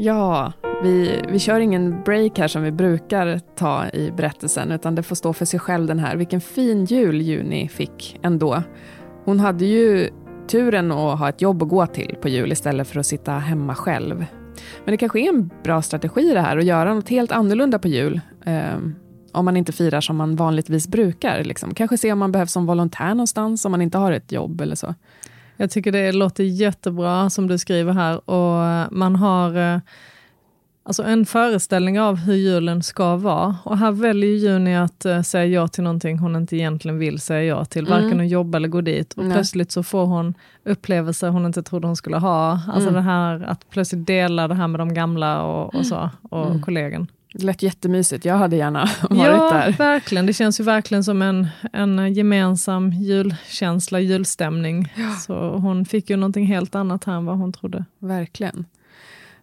Ja, 0.00 0.52
vi, 0.82 1.22
vi 1.28 1.38
kör 1.38 1.60
ingen 1.60 2.02
break 2.02 2.38
här 2.38 2.48
som 2.48 2.62
vi 2.62 2.70
brukar 2.70 3.40
ta 3.56 3.88
i 3.88 4.12
berättelsen, 4.16 4.72
utan 4.72 4.94
det 4.94 5.02
får 5.02 5.16
stå 5.16 5.32
för 5.32 5.44
sig 5.44 5.60
själv 5.60 5.86
den 5.86 5.98
här. 5.98 6.16
Vilken 6.16 6.40
fin 6.40 6.84
jul 6.84 7.20
Juni 7.20 7.68
fick 7.68 8.18
ändå. 8.22 8.62
Hon 9.24 9.40
hade 9.40 9.64
ju 9.64 10.10
turen 10.48 10.92
att 10.92 11.18
ha 11.18 11.28
ett 11.28 11.42
jobb 11.42 11.62
att 11.62 11.68
gå 11.68 11.86
till 11.86 12.16
på 12.22 12.28
jul 12.28 12.52
istället 12.52 12.88
för 12.88 13.00
att 13.00 13.06
sitta 13.06 13.32
hemma 13.32 13.74
själv. 13.74 14.26
Men 14.84 14.92
det 14.92 14.96
kanske 14.96 15.20
är 15.20 15.28
en 15.28 15.50
bra 15.62 15.82
strategi 15.82 16.32
det 16.34 16.40
här 16.40 16.56
att 16.56 16.64
göra 16.64 16.94
något 16.94 17.08
helt 17.08 17.32
annorlunda 17.32 17.78
på 17.78 17.88
jul. 17.88 18.20
Eh, 18.44 18.78
om 19.32 19.44
man 19.44 19.56
inte 19.56 19.72
firar 19.72 20.00
som 20.00 20.16
man 20.16 20.36
vanligtvis 20.36 20.88
brukar. 20.88 21.44
Liksom. 21.44 21.74
Kanske 21.74 21.98
se 21.98 22.12
om 22.12 22.18
man 22.18 22.32
behövs 22.32 22.52
som 22.52 22.66
volontär 22.66 23.08
någonstans 23.08 23.64
om 23.64 23.70
man 23.70 23.82
inte 23.82 23.98
har 23.98 24.12
ett 24.12 24.32
jobb 24.32 24.60
eller 24.60 24.76
så. 24.76 24.94
Jag 25.60 25.70
tycker 25.70 25.92
det 25.92 26.12
låter 26.12 26.44
jättebra 26.44 27.30
som 27.30 27.46
du 27.46 27.58
skriver 27.58 27.92
här 27.92 28.30
och 28.30 28.92
man 28.92 29.16
har 29.16 29.74
eh, 29.74 29.80
alltså 30.88 31.02
en 31.02 31.26
föreställning 31.26 32.00
av 32.00 32.16
hur 32.16 32.34
julen 32.34 32.82
ska 32.82 33.16
vara. 33.16 33.56
Och 33.64 33.78
här 33.78 33.92
väljer 33.92 34.30
Juni 34.30 34.76
att 34.76 35.06
uh, 35.06 35.22
säga 35.22 35.44
ja 35.44 35.68
till 35.68 35.84
någonting 35.84 36.18
hon 36.18 36.36
inte 36.36 36.56
egentligen 36.56 36.98
vill 36.98 37.20
säga 37.20 37.42
ja 37.42 37.64
till, 37.64 37.86
mm. 37.86 38.02
varken 38.02 38.20
att 38.20 38.28
jobba 38.28 38.58
eller 38.58 38.68
gå 38.68 38.80
dit. 38.80 39.12
Och 39.12 39.24
Nej. 39.24 39.32
plötsligt 39.32 39.72
så 39.72 39.82
får 39.82 40.06
hon 40.06 40.34
upplevelser 40.64 41.28
hon 41.28 41.46
inte 41.46 41.62
trodde 41.62 41.86
hon 41.86 41.96
skulle 41.96 42.16
ha. 42.16 42.50
Alltså 42.50 42.88
mm. 42.88 42.94
det 42.94 43.00
här 43.00 43.42
att 43.42 43.70
plötsligt 43.70 44.06
dela 44.06 44.48
det 44.48 44.54
här 44.54 44.68
med 44.68 44.80
de 44.80 44.94
gamla 44.94 45.42
och, 45.42 45.74
och 45.74 45.86
så, 45.86 46.10
och 46.22 46.46
mm. 46.46 46.62
kollegan. 46.62 47.06
Det 47.32 47.44
lät 47.44 47.62
jättemysigt, 47.62 48.24
jag 48.24 48.34
hade 48.34 48.56
gärna 48.56 48.80
varit 49.10 49.22
ja, 49.22 49.50
där. 49.50 49.66
Ja, 49.66 49.74
verkligen. 49.78 50.26
Det 50.26 50.32
känns 50.32 50.60
ju 50.60 50.64
verkligen 50.64 51.04
som 51.04 51.22
en, 51.22 51.48
en 51.72 52.14
gemensam 52.14 52.90
julkänsla, 52.92 54.00
julstämning. 54.00 54.92
Ja. 54.96 55.10
Så 55.10 55.50
hon 55.50 55.84
fick 55.84 56.10
ju 56.10 56.16
någonting 56.16 56.46
helt 56.46 56.74
annat 56.74 57.04
här 57.04 57.14
än 57.14 57.24
vad 57.24 57.38
hon 57.38 57.52
trodde. 57.52 57.84
Verkligen. 57.98 58.64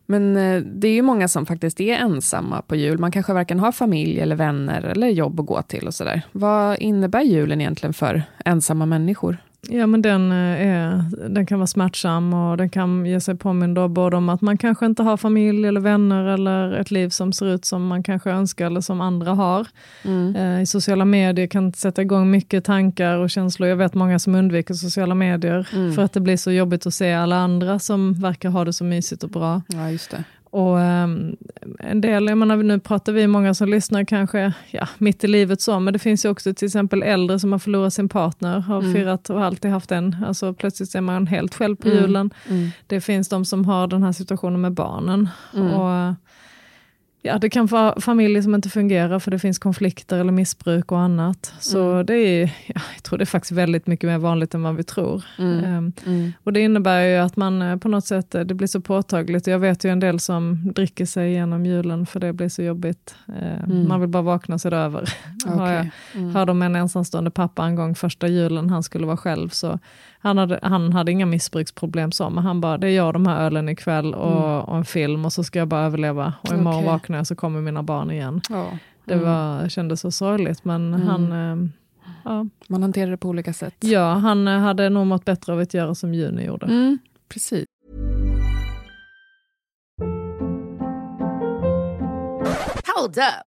Men 0.05 0.37
eh, 0.37 0.61
det 0.61 0.87
är 0.87 0.93
ju 0.93 1.01
många 1.01 1.27
som 1.27 1.45
faktiskt 1.45 1.81
är 1.81 1.97
ensamma 1.97 2.61
på 2.61 2.75
jul. 2.75 2.97
Man 2.97 3.11
kanske 3.11 3.33
varken 3.33 3.59
har 3.59 3.71
familj 3.71 4.19
eller 4.19 4.35
vänner 4.35 4.81
eller 4.81 5.07
jobb 5.07 5.39
att 5.39 5.45
gå 5.45 5.61
till 5.61 5.87
och 5.87 5.93
sådär. 5.93 6.21
Vad 6.31 6.79
innebär 6.79 7.21
julen 7.21 7.61
egentligen 7.61 7.93
för 7.93 8.23
ensamma 8.45 8.85
människor? 8.85 9.37
Ja, 9.69 9.88
men 9.88 10.01
den, 10.01 10.31
eh, 10.31 10.67
är, 10.67 11.03
den 11.29 11.45
kan 11.45 11.60
vara 11.60 11.67
smärtsam 11.67 12.34
och 12.34 12.57
den 12.57 12.69
kan 12.69 13.05
ge 13.05 13.19
sig 13.22 13.36
påmind 13.36 13.89
både 13.89 14.17
om 14.17 14.29
att 14.29 14.41
man 14.41 14.57
kanske 14.57 14.86
inte 14.86 15.03
har 15.03 15.17
familj 15.17 15.67
eller 15.67 15.81
vänner 15.81 16.25
eller 16.25 16.72
ett 16.72 16.91
liv 16.91 17.10
som 17.10 17.34
ser 17.34 17.45
ut 17.45 17.65
som 17.65 17.88
man 17.88 18.03
kanske 18.03 18.29
önskar 18.29 18.65
eller 18.65 18.81
som 18.81 19.01
andra 19.01 19.31
har. 19.31 19.67
Mm. 20.03 20.36
Eh, 20.36 20.62
I 20.62 20.65
sociala 20.65 21.05
medier 21.05 21.48
kan 21.48 21.74
sätta 21.74 22.01
igång 22.01 22.31
mycket 22.31 22.63
tankar 22.63 23.17
och 23.17 23.29
känslor. 23.29 23.69
Jag 23.69 23.75
vet 23.75 23.93
många 23.93 24.19
som 24.19 24.36
undviker 24.36 24.74
sociala 24.74 25.15
medier 25.15 25.67
mm. 25.74 25.93
för 25.93 26.01
att 26.01 26.13
det 26.13 26.19
blir 26.19 26.38
så 26.38 26.51
jobbigt 26.51 26.86
att 26.86 26.93
se 26.93 27.13
alla 27.13 27.38
andra 27.38 27.79
som 27.79 28.13
verkar 28.13 28.50
ha 28.50 28.65
det 28.65 28.74
så 28.74 28.84
mysigt 28.84 29.24
och 29.24 29.29
bra. 29.29 29.62
Ja, 29.67 29.91
just 29.91 30.12
det. 30.12 30.24
Och 30.55 30.77
um, 30.77 31.35
en 31.79 32.01
del, 32.01 32.25
jag 32.25 32.38
menar, 32.38 32.55
nu 32.55 32.79
pratar 32.79 33.13
vi 33.13 33.27
många 33.27 33.53
som 33.53 33.69
lyssnar 33.69 34.03
kanske 34.03 34.53
ja, 34.71 34.88
mitt 34.97 35.24
i 35.24 35.27
livet 35.27 35.62
så, 35.62 35.79
men 35.79 35.93
det 35.93 36.00
finns 36.00 36.25
ju 36.25 36.29
också 36.29 36.53
till 36.53 36.65
exempel 36.65 37.03
äldre 37.03 37.39
som 37.39 37.51
har 37.51 37.59
förlorat 37.59 37.93
sin 37.93 38.09
partner, 38.09 38.59
har 38.59 38.79
mm. 38.79 38.93
firat 38.93 39.29
och 39.29 39.43
alltid 39.43 39.71
haft 39.71 39.91
en, 39.91 40.15
alltså 40.27 40.53
plötsligt 40.53 40.95
är 40.95 41.01
man 41.01 41.27
helt 41.27 41.55
själv 41.55 41.75
på 41.75 41.88
mm. 41.88 42.01
julen. 42.01 42.31
Mm. 42.50 42.69
Det 42.88 43.01
finns 43.01 43.29
de 43.29 43.45
som 43.45 43.65
har 43.65 43.88
den 43.88 44.03
här 44.03 44.12
situationen 44.12 44.62
med 44.62 44.71
barnen. 44.71 45.29
Mm. 45.53 45.71
Och 45.71 46.13
Ja, 47.25 47.38
det 47.39 47.50
kan 47.50 47.65
vara 47.65 48.01
familjer 48.01 48.41
som 48.41 48.55
inte 48.55 48.70
fungerar 48.70 49.20
för 49.20 49.32
det 49.32 49.39
finns 49.39 49.60
konflikter 49.60 50.17
eller 50.17 50.32
missbruk 50.32 50.91
och 50.91 51.00
annat. 51.00 51.53
Så 51.60 51.91
mm. 51.91 52.05
det 52.05 52.13
är, 52.15 52.44
ja, 52.44 52.82
jag 52.96 53.03
tror 53.03 53.17
det 53.17 53.24
är 53.24 53.25
faktiskt 53.25 53.51
väldigt 53.51 53.88
mycket 53.88 54.08
mer 54.10 54.17
vanligt 54.17 54.53
än 54.53 54.63
vad 54.63 54.75
vi 54.75 54.84
tror. 54.84 55.24
Mm. 55.39 55.77
Um, 55.77 55.94
mm. 56.05 56.34
Och 56.44 56.53
det 56.53 56.60
innebär 56.60 57.01
ju 57.01 57.15
att 57.17 57.36
man 57.36 57.62
eh, 57.62 57.77
på 57.77 57.88
något 57.88 58.05
sätt, 58.05 58.36
eh, 58.36 58.41
det 58.41 58.53
blir 58.53 58.67
så 58.67 58.82
påtagligt. 58.82 59.48
Jag 59.48 59.60
vet 59.60 59.84
ju 59.86 59.89
en 59.89 60.00
del 60.00 60.20
som 60.20 60.74
dricker 60.75 61.05
sig 61.05 61.29
igenom 61.29 61.65
julen 61.65 62.05
för 62.05 62.20
det 62.20 62.34
blir 62.34 62.50
så 62.50 62.62
jobbigt. 62.62 63.15
Um, 63.25 63.88
man 63.88 64.00
vill 64.00 64.10
bara 64.10 64.24
vakna 64.24 64.60
sig 64.60 64.74
över. 64.74 65.10
Okay. 65.46 65.75
jag 65.75 65.89
mm. 66.13 66.36
hörde 66.36 66.51
om 66.51 66.62
en 66.62 66.75
ensamstående 66.75 67.32
pappa 67.32 67.65
en 67.65 67.75
gång 67.75 67.96
första 67.96 68.27
julen, 68.27 68.70
han 68.70 68.84
skulle 68.84 69.05
vara 69.05 69.17
själv, 69.17 69.50
så 69.50 69.79
han 70.25 70.38
hade, 70.38 70.60
han 70.62 70.94
hade 70.94 71.12
inga 71.12 71.25
missbruksproblem 71.25 72.12
så, 72.12 72.29
men 72.29 72.44
han 72.44 72.62
bara, 72.62 72.77
det 72.77 72.88
är 72.88 72.91
jag 72.96 73.13
de 73.13 73.27
här 73.27 73.46
ölen 73.46 73.70
ikväll 73.70 74.13
och, 74.13 74.32
mm. 74.32 74.62
och 74.62 74.77
en 74.77 74.86
film 74.86 75.25
och 75.25 75.34
så 75.34 75.44
ska 75.44 75.60
jag 75.60 75.67
bara 75.67 75.86
överleva. 75.86 76.34
Och 76.41 76.53
imorgon 76.53 76.75
okay. 76.75 76.86
vaknar 76.86 77.17
jag 77.17 77.27
så 77.27 77.36
kommer 77.36 77.62
mina 77.62 77.84
barn 77.84 78.12
igen. 78.12 78.41
Ja. 78.50 78.65
Mm. 78.65 78.77
Det 79.05 79.15
var, 79.15 79.70
kändes 79.70 80.01
så 80.01 80.12
sorgligt 80.12 80.65
men 80.65 80.94
mm. 80.94 81.08
han... 81.08 81.32
Eh, 81.32 81.70
ja. 82.24 82.46
Man 82.67 82.82
hanterar 82.82 83.12
det 83.12 83.17
på 83.17 83.29
olika 83.29 83.53
sätt. 83.53 83.75
Ja, 83.79 84.13
han 84.13 84.48
eh, 84.48 84.60
hade 84.60 84.89
nog 84.89 85.08
mått 85.08 85.25
bättre 85.25 85.53
av 85.53 85.60
att 85.60 85.74
göra 85.74 85.96
som 85.96 86.13
Juni 86.13 86.46
gjorde. 86.46 86.65
Mm, 86.65 87.00
precis. 87.29 87.65
Hold 92.96 93.17
up. 93.17 93.54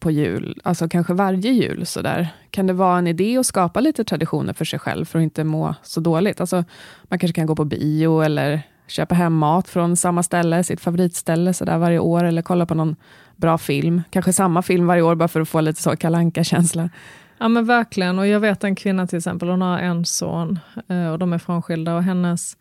på 0.00 0.10
jul, 0.10 0.60
alltså 0.64 0.88
kanske 0.88 1.14
varje 1.14 1.52
jul, 1.52 1.86
så 1.86 2.02
där, 2.02 2.28
kan 2.50 2.66
det 2.66 2.72
vara 2.72 2.98
en 2.98 3.06
idé 3.06 3.38
att 3.38 3.46
skapa 3.46 3.80
lite 3.80 4.04
traditioner 4.04 4.52
för 4.52 4.64
sig 4.64 4.78
själv, 4.78 5.04
för 5.04 5.18
att 5.18 5.22
inte 5.22 5.44
må 5.44 5.74
så 5.82 6.00
dåligt? 6.00 6.40
Alltså, 6.40 6.64
man 7.02 7.18
kanske 7.18 7.34
kan 7.34 7.46
gå 7.46 7.56
på 7.56 7.64
bio, 7.64 8.20
eller 8.20 8.62
köpa 8.86 9.14
hem 9.14 9.34
mat 9.34 9.68
från 9.68 9.96
samma 9.96 10.22
ställe, 10.22 10.64
sitt 10.64 10.80
favoritställe, 10.80 11.54
så 11.54 11.64
där 11.64 11.78
varje 11.78 11.98
år, 11.98 12.24
eller 12.24 12.42
kolla 12.42 12.66
på 12.66 12.74
någon 12.74 12.96
bra 13.36 13.58
film. 13.58 14.02
Kanske 14.10 14.32
samma 14.32 14.62
film 14.62 14.86
varje 14.86 15.02
år, 15.02 15.14
bara 15.14 15.28
för 15.28 15.40
att 15.40 15.48
få 15.48 15.60
lite 15.60 15.82
så 15.82 15.96
kalanka 15.96 16.44
känsla 16.44 16.90
Ja 17.42 17.48
men 17.48 17.64
verkligen, 17.64 18.18
och 18.18 18.26
jag 18.26 18.40
vet 18.40 18.64
en 18.64 18.74
kvinna 18.74 19.06
till 19.06 19.16
exempel, 19.18 19.48
hon 19.48 19.62
har 19.62 19.78
en 19.78 20.04
son, 20.04 20.58
eh, 20.88 21.06
och 21.06 21.18
de 21.18 21.32
är 21.32 21.38
frånskilda, 21.38 21.94
och 21.94 22.02
hennes 22.02 22.56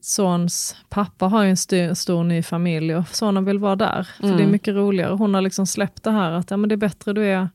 sons 0.00 0.76
pappa 0.88 1.26
har 1.26 1.42
ju 1.42 1.48
en 1.48 1.54
st 1.54 1.94
stor 1.94 2.24
ny 2.24 2.42
familj 2.42 2.94
och 2.94 3.08
sonen 3.08 3.44
vill 3.44 3.58
vara 3.58 3.76
där. 3.76 4.08
För 4.16 4.24
mm. 4.24 4.36
det 4.36 4.42
är 4.42 4.44
mm. 4.44 4.52
mycket 4.52 4.74
roligare. 4.74 5.14
Hon 5.14 5.34
har 5.34 5.42
liksom 5.42 5.66
släppt 5.66 6.02
det 6.02 6.10
här 6.10 6.32
att 6.32 6.50
ja, 6.50 6.56
men 6.56 6.68
det 6.68 6.74
är 6.74 6.76
bättre 6.76 7.12
du 7.12 7.24
är 7.24 7.48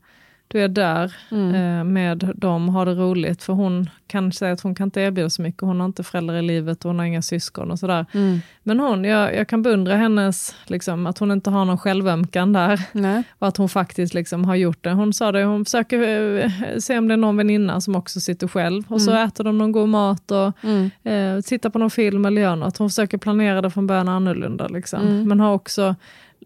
du 0.53 0.60
är 0.60 0.67
där 0.67 1.15
mm. 1.31 1.55
eh, 1.55 1.83
med 1.83 2.31
dem 2.36 2.69
har 2.69 2.86
det 2.86 2.93
roligt. 2.93 3.43
För 3.43 3.53
hon 3.53 3.89
kan 4.07 4.31
säga 4.31 4.53
att 4.53 4.62
hon 4.62 4.75
kan 4.75 4.88
inte 4.88 5.01
erbjuda 5.01 5.29
så 5.29 5.41
mycket. 5.41 5.62
Hon 5.62 5.79
har 5.79 5.86
inte 5.86 6.03
föräldrar 6.03 6.36
i 6.36 6.41
livet 6.41 6.86
och 6.86 6.89
hon 6.89 7.00
har 7.00 7.05
inga 7.05 7.22
syskon 7.22 7.72
och 7.72 7.79
sådär. 7.79 8.05
Mm. 8.12 8.39
Men 8.63 8.79
hon, 8.79 9.03
jag, 9.03 9.36
jag 9.36 9.48
kan 9.48 9.62
beundra 9.62 9.95
hennes, 9.95 10.55
liksom, 10.65 11.07
att 11.07 11.17
hon 11.17 11.31
inte 11.31 11.50
har 11.50 11.65
någon 11.65 11.77
självömkan 11.77 12.53
där. 12.53 12.81
Nej. 12.91 13.24
Och 13.39 13.48
att 13.48 13.57
hon 13.57 13.69
faktiskt 13.69 14.13
liksom 14.13 14.45
har 14.45 14.55
gjort 14.55 14.83
det. 14.83 14.91
Hon 14.91 15.13
sa 15.13 15.31
det, 15.31 15.43
hon 15.43 15.65
försöker 15.65 16.38
eh, 16.39 16.77
se 16.79 16.98
om 16.98 17.07
det 17.07 17.13
är 17.13 17.17
någon 17.17 17.38
väninna 17.38 17.81
som 17.81 17.95
också 17.95 18.19
sitter 18.19 18.48
själv. 18.48 18.83
Och 18.88 19.00
mm. 19.00 19.00
så 19.00 19.12
äter 19.12 19.43
de 19.43 19.57
någon 19.57 19.72
god 19.72 19.89
mat 19.89 20.31
och 20.31 20.51
mm. 20.63 20.91
eh, 21.03 21.41
tittar 21.41 21.69
på 21.69 21.79
någon 21.79 21.91
film 21.91 22.25
eller 22.25 22.41
gör 22.41 22.55
något. 22.55 22.77
Hon 22.77 22.89
försöker 22.89 23.17
planera 23.17 23.62
det 23.62 23.69
från 23.69 23.88
början 23.88 24.10
annorlunda. 24.10 24.67
Liksom. 24.67 25.01
Mm. 25.01 25.27
Men 25.27 25.39
har 25.39 25.53
också 25.53 25.95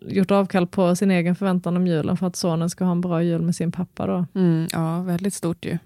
gjort 0.01 0.32
avkall 0.32 0.68
på 0.68 0.96
sin 0.96 1.12
egen 1.12 1.36
förväntan 1.36 1.77
om 1.77 1.88
julen 1.88 2.18
för 2.18 2.27
att 2.27 2.36
sonen 2.36 2.70
ska 2.70 2.86
ha 2.86 2.92
en 2.92 3.01
bra 3.01 3.24
jul 3.24 3.42
med 3.42 3.56
sin 3.56 3.72
pappa. 3.72 4.08
Då. 4.08 4.25
Mm, 4.36 4.68
ja, 4.72 5.01
väldigt 5.01 5.34
stort 5.34 5.66
ju. 5.66 5.77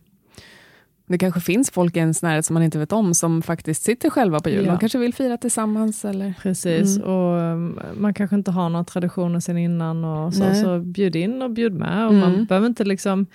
Det 1.06 1.18
kanske 1.18 1.42
finns 1.42 1.72
folk 1.72 1.96
i 1.96 2.00
ens 2.00 2.22
närhet 2.22 2.46
som 2.46 2.54
man 2.54 2.64
inte 2.64 2.80
vet 2.80 2.92
om, 2.92 3.14
som 3.14 3.42
faktiskt 3.42 3.84
sitter 3.84 4.10
själva 4.10 4.40
på 4.40 4.50
jul. 4.50 4.66
Ja. 4.66 4.72
De 4.72 4.80
kanske 4.80 4.98
vill 4.98 5.14
fira 5.14 5.38
tillsammans. 5.38 6.06
Eller? 6.06 6.34
Precis, 6.42 6.98
mm. 6.98 7.10
och 7.10 7.38
um, 7.38 7.80
man 7.94 8.14
kanske 8.14 8.36
inte 8.36 8.52
har 8.52 8.70
några 8.70 8.84
traditioner 8.84 9.40
sen 9.40 9.58
innan. 9.58 10.06
Och 10.06 10.34
så, 10.34 10.54
så 10.54 10.80
bjud 10.80 11.16
in 11.16 11.42
och 11.42 11.52
bjud 11.52 11.74
med. 11.74 12.06
Och 12.08 12.14
mm. 12.14 12.20
Man 12.20 12.46
behöver 12.46 12.68
inte 12.68 12.84
liksom 12.84 13.26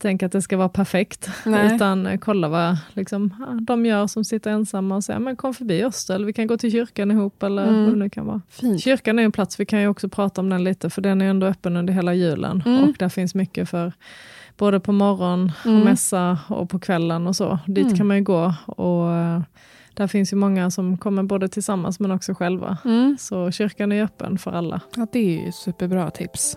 tänka 0.00 0.26
att 0.26 0.32
det 0.32 0.42
ska 0.42 0.56
vara 0.56 0.68
perfekt, 0.68 1.30
Nej. 1.46 1.74
utan 1.74 2.06
eh, 2.06 2.18
kolla 2.18 2.48
vad 2.48 2.76
liksom, 2.94 3.34
ja, 3.38 3.46
de 3.60 3.86
gör 3.86 4.06
som 4.06 4.24
sitter 4.24 4.50
ensamma 4.50 4.96
och 4.96 5.04
säger, 5.04 5.20
men 5.20 5.36
kom 5.36 5.54
förbi 5.54 5.84
oss 5.84 6.10
eller 6.10 6.26
vi 6.26 6.32
kan 6.32 6.46
gå 6.46 6.56
till 6.56 6.72
kyrkan 6.72 7.10
ihop, 7.10 7.42
eller 7.42 7.62
Mm. 7.68 7.84
vad 7.84 7.92
det 7.92 7.98
nu 7.98 8.10
kan 8.10 8.26
vara. 8.26 8.40
Fint. 8.48 8.80
Kyrkan 8.80 9.18
är 9.18 9.22
en 9.22 9.32
plats, 9.32 9.60
vi 9.60 9.66
kan 9.66 9.80
ju 9.80 9.88
också 9.88 10.08
prata 10.08 10.40
om 10.40 10.48
den 10.50 10.64
lite, 10.64 10.90
för 10.90 11.02
den 11.02 11.20
är 11.22 11.26
ändå 11.30 11.46
öppen 11.46 11.76
under 11.76 11.92
hela 11.94 12.14
julen, 12.14 12.62
Mm. 12.66 12.84
och 12.84 12.94
där 12.98 13.08
finns 13.08 13.34
mycket 13.34 13.68
för 13.70 13.92
både 14.56 14.80
på 14.80 14.92
morgon, 14.92 15.52
Mm. 15.64 15.78
och 15.78 15.84
mässa 15.84 16.38
och 16.48 16.70
på 16.70 16.78
kvällen 16.78 17.26
och 17.26 17.36
så. 17.36 17.58
Dit 17.66 17.84
Mm. 17.86 17.96
kan 17.96 18.06
man 18.06 18.16
ju 18.16 18.22
gå, 18.22 18.54
och 18.66 19.12
eh, 19.12 19.40
där 19.94 20.06
finns 20.06 20.32
ju 20.32 20.36
många 20.36 20.70
som 20.70 20.98
kommer 20.98 21.22
både 21.22 21.48
tillsammans 21.48 22.00
men 22.00 22.10
också 22.10 22.34
själva. 22.34 22.78
Mm. 22.84 23.16
Så 23.20 23.50
kyrkan 23.50 23.92
är 23.92 24.02
öppen 24.04 24.38
för 24.38 24.52
alla. 24.52 24.80
Ja, 24.96 25.06
det 25.12 25.18
är 25.18 25.46
ju 25.46 25.52
superbra 25.52 26.10
tips. 26.10 26.56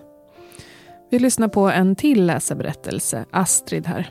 Vi 1.13 1.19
lyssnar 1.19 1.47
på 1.47 1.69
en 1.69 1.95
till 1.95 2.25
läsarberättelse, 2.25 3.25
Astrid 3.31 3.87
här. 3.87 4.09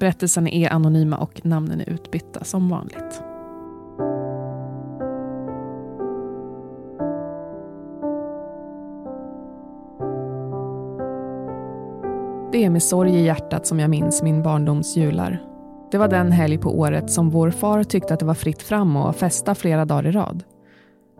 Berättelserna 0.00 0.50
är 0.50 0.72
anonyma 0.72 1.16
och 1.16 1.40
namnen 1.46 1.80
är 1.80 1.90
utbytta 1.90 2.44
som 2.44 2.68
vanligt. 2.68 3.22
Det 12.52 12.64
är 12.64 12.70
med 12.70 12.82
sorg 12.82 13.16
i 13.16 13.24
hjärtat 13.24 13.66
som 13.66 13.80
jag 13.80 13.90
minns 13.90 14.22
min 14.22 14.42
barndoms 14.42 14.96
jular. 14.96 15.42
Det 15.90 15.98
var 15.98 16.08
den 16.08 16.32
helg 16.32 16.58
på 16.58 16.78
året 16.78 17.10
som 17.10 17.30
vår 17.30 17.50
far 17.50 17.84
tyckte 17.84 18.14
att 18.14 18.20
det 18.20 18.26
var 18.26 18.34
fritt 18.34 18.62
fram 18.62 18.96
att 18.96 19.16
festa 19.16 19.54
flera 19.54 19.84
dagar 19.84 20.06
i 20.06 20.12
rad. 20.12 20.44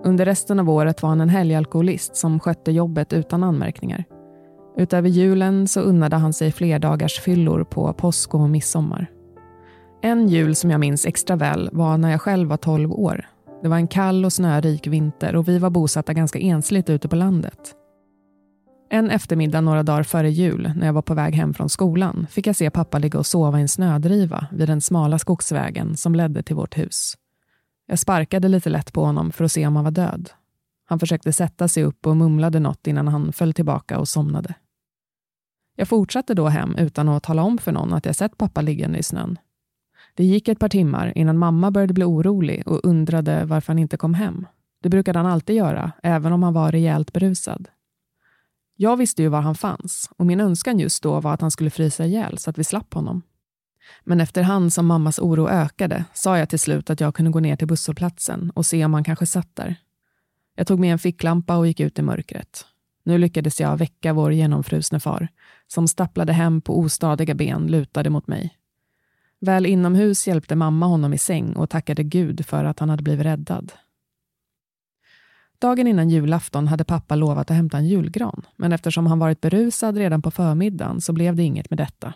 Under 0.05 0.25
resten 0.25 0.61
av 0.61 0.71
året 0.71 1.03
var 1.03 1.09
han 1.09 1.21
en 1.21 1.29
helgalkoholist 1.29 2.17
som 2.17 2.41
skötte 2.41 2.73
jobbet 2.73 3.13
utan 3.13 3.43
anmärkningar. 3.43 4.05
Utöver 4.77 5.09
julen 5.09 5.69
så 5.69 5.81
unnade 5.81 6.17
han 6.17 6.33
sig 6.33 6.53
flerdagars 6.53 7.21
fyllor 7.21 7.65
på 7.65 7.93
påsk 7.93 8.35
och 8.35 8.51
midsommar. 8.51 9.11
En 10.03 10.29
jul 10.29 10.55
som 10.55 10.71
jag 10.71 10.81
minns 10.81 11.07
extra 11.07 11.37
väl 11.37 11.69
var 11.73 11.99
när 11.99 12.11
jag 12.11 12.21
själv 12.21 12.49
var 12.49 12.57
12 12.57 12.93
år. 12.93 13.27
Det 13.63 13.69
var 13.69 13.77
en 13.77 13.89
kall 13.89 14.25
och 14.25 14.33
snörik 14.33 14.87
vinter 14.87 15.37
och 15.37 15.49
vi 15.49 15.59
var 15.59 15.71
bosatta 15.71 16.13
ganska 16.13 16.39
ensligt 16.39 16.91
ute 16.91 17.09
på 17.09 17.17
landet. 17.17 17.75
En 18.91 19.11
eftermiddag 19.11 19.61
några 19.61 19.83
dagar 19.83 20.03
före 20.03 20.31
jul, 20.31 20.73
när 20.77 20.87
jag 20.87 20.93
var 20.93 21.03
på 21.03 21.15
väg 21.15 21.35
hem 21.35 21.55
från 21.55 21.69
skolan, 21.69 22.27
fick 22.31 22.47
jag 22.47 22.57
se 22.57 22.71
pappa 22.71 22.99
ligga 22.99 23.19
och 23.19 23.27
sova 23.27 23.59
i 23.59 23.63
en 23.63 23.69
snödriva 23.69 24.47
vid 24.53 24.69
den 24.69 24.81
smala 24.81 25.19
skogsvägen 25.19 25.97
som 25.97 26.15
ledde 26.15 26.43
till 26.43 26.57
vårt 26.57 26.79
hus. 26.79 27.15
Jag 27.87 27.99
sparkade 27.99 28.49
lite 28.49 28.71
lätt 28.71 28.93
på 28.93 29.05
honom 29.05 29.33
för 29.33 29.45
att 29.45 29.53
se 29.53 29.67
om 29.67 29.77
han 29.77 29.85
var 29.85 29.91
död. 29.91 30.31
Han 30.89 30.99
försökte 30.99 31.33
sätta 31.33 31.69
sig 31.69 31.85
upp 31.85 32.07
och 32.07 32.17
mumlade 32.17 32.61
något 32.61 32.87
innan 32.87 33.09
han 33.09 33.33
föll 33.33 33.53
tillbaka 33.53 33.99
och 33.99 34.09
somnade. 34.09 34.55
Jag 35.77 35.89
fortsatte 35.89 36.35
då 36.35 36.49
hem 36.49 36.77
utan 36.77 37.09
att 37.09 37.23
tala 37.23 37.43
om 37.43 37.59
för 37.59 37.73
någon 37.73 37.93
att 37.93 38.07
jag 38.07 38.17
sett 38.17 38.39
pappa 38.39 38.61
liggande 38.61 38.99
i 38.99 39.03
snön. 39.03 39.39
Det 40.15 40.25
gick 40.25 40.49
ett 40.49 40.59
par 40.59 40.69
timmar 40.69 41.13
innan 41.19 41.39
mamma 41.39 41.71
började 41.71 41.95
bli 41.95 42.05
orolig 42.05 42.69
och 42.69 42.85
undrade 42.85 43.45
varför 43.45 43.73
han 43.73 43.79
inte 43.79 43.97
kom 43.97 44.15
hem. 44.15 44.47
Det 44.83 44.89
brukade 44.89 45.19
han 45.19 45.27
alltid 45.27 45.57
göra, 45.57 45.93
även 46.03 46.33
om 46.33 46.43
han 46.43 46.53
var 46.53 46.73
rejält 46.73 47.13
berusad. 47.13 47.69
Jag 48.77 48.97
visste 48.97 49.23
ju 49.23 49.29
var 49.29 49.41
han 49.41 49.55
fanns 49.55 50.11
och 50.17 50.27
min 50.27 50.41
önskan 50.41 50.79
just 50.79 51.03
då 51.03 51.21
var 51.21 51.35
att 51.35 51.41
han 51.41 51.51
skulle 51.51 51.71
frysa 51.71 52.05
ihjäl 52.05 52.39
så 52.39 52.51
att 52.51 52.59
vi 52.59 52.65
slapp 52.65 52.95
honom. 52.95 53.23
Men 54.05 54.21
efterhand 54.21 54.73
som 54.73 54.87
mammas 54.87 55.19
oro 55.19 55.49
ökade 55.49 56.05
sa 56.15 56.39
jag 56.39 56.49
till 56.49 56.59
slut 56.59 56.91
att 56.91 57.01
jag 57.01 57.15
kunde 57.15 57.31
gå 57.31 57.41
ner 57.41 57.57
till 57.57 57.67
busshållplatsen 57.67 58.51
och 58.55 58.67
se 58.67 58.85
om 58.85 58.95
han 58.95 59.05
kanske 59.05 59.27
satt 59.27 59.57
där. 59.57 59.77
Jag 60.55 60.67
tog 60.67 60.81
med 60.81 60.93
en 60.93 60.99
ficklampa 60.99 61.57
och 61.57 61.67
gick 61.67 61.81
ut 61.81 61.99
i 61.99 62.03
mörkret. 62.03 62.67
Nu 63.03 63.19
lyckades 63.19 63.61
jag 63.61 63.77
väcka 63.77 64.13
vår 64.13 64.33
genomfrusne 64.33 65.01
far, 65.01 65.29
som 65.67 65.89
stapplade 65.89 66.33
hem 66.33 66.61
på 66.61 66.79
ostadiga 66.79 67.35
ben 67.35 67.67
lutade 67.67 68.11
mot 68.11 68.27
mig. 68.27 68.57
Väl 69.41 69.67
inomhus 69.67 70.27
hjälpte 70.27 70.57
mamma 70.57 70.87
honom 70.87 71.15
i 71.15 71.19
säng 71.19 71.53
och 71.57 71.71
tackade 71.71 72.03
Gud 72.03 72.47
för 72.47 72.65
att 72.65 72.79
han 72.79 72.91
hade 72.91 73.03
blivit 73.03 73.27
räddad. 73.27 73.73
Dagen 75.59 75.87
innan 75.87 76.11
julafton 76.11 76.69
hade 76.69 76.85
pappa 76.85 77.15
lovat 77.15 77.51
att 77.51 77.57
hämta 77.57 77.79
en 77.79 77.87
julgran, 77.87 78.43
men 78.57 78.73
eftersom 78.73 79.07
han 79.07 79.19
varit 79.19 79.41
berusad 79.41 79.97
redan 79.97 80.23
på 80.23 80.31
förmiddagen 80.31 81.01
så 81.01 81.13
blev 81.13 81.37
det 81.37 81.43
inget 81.43 81.71
med 81.71 81.79
detta. 81.79 82.15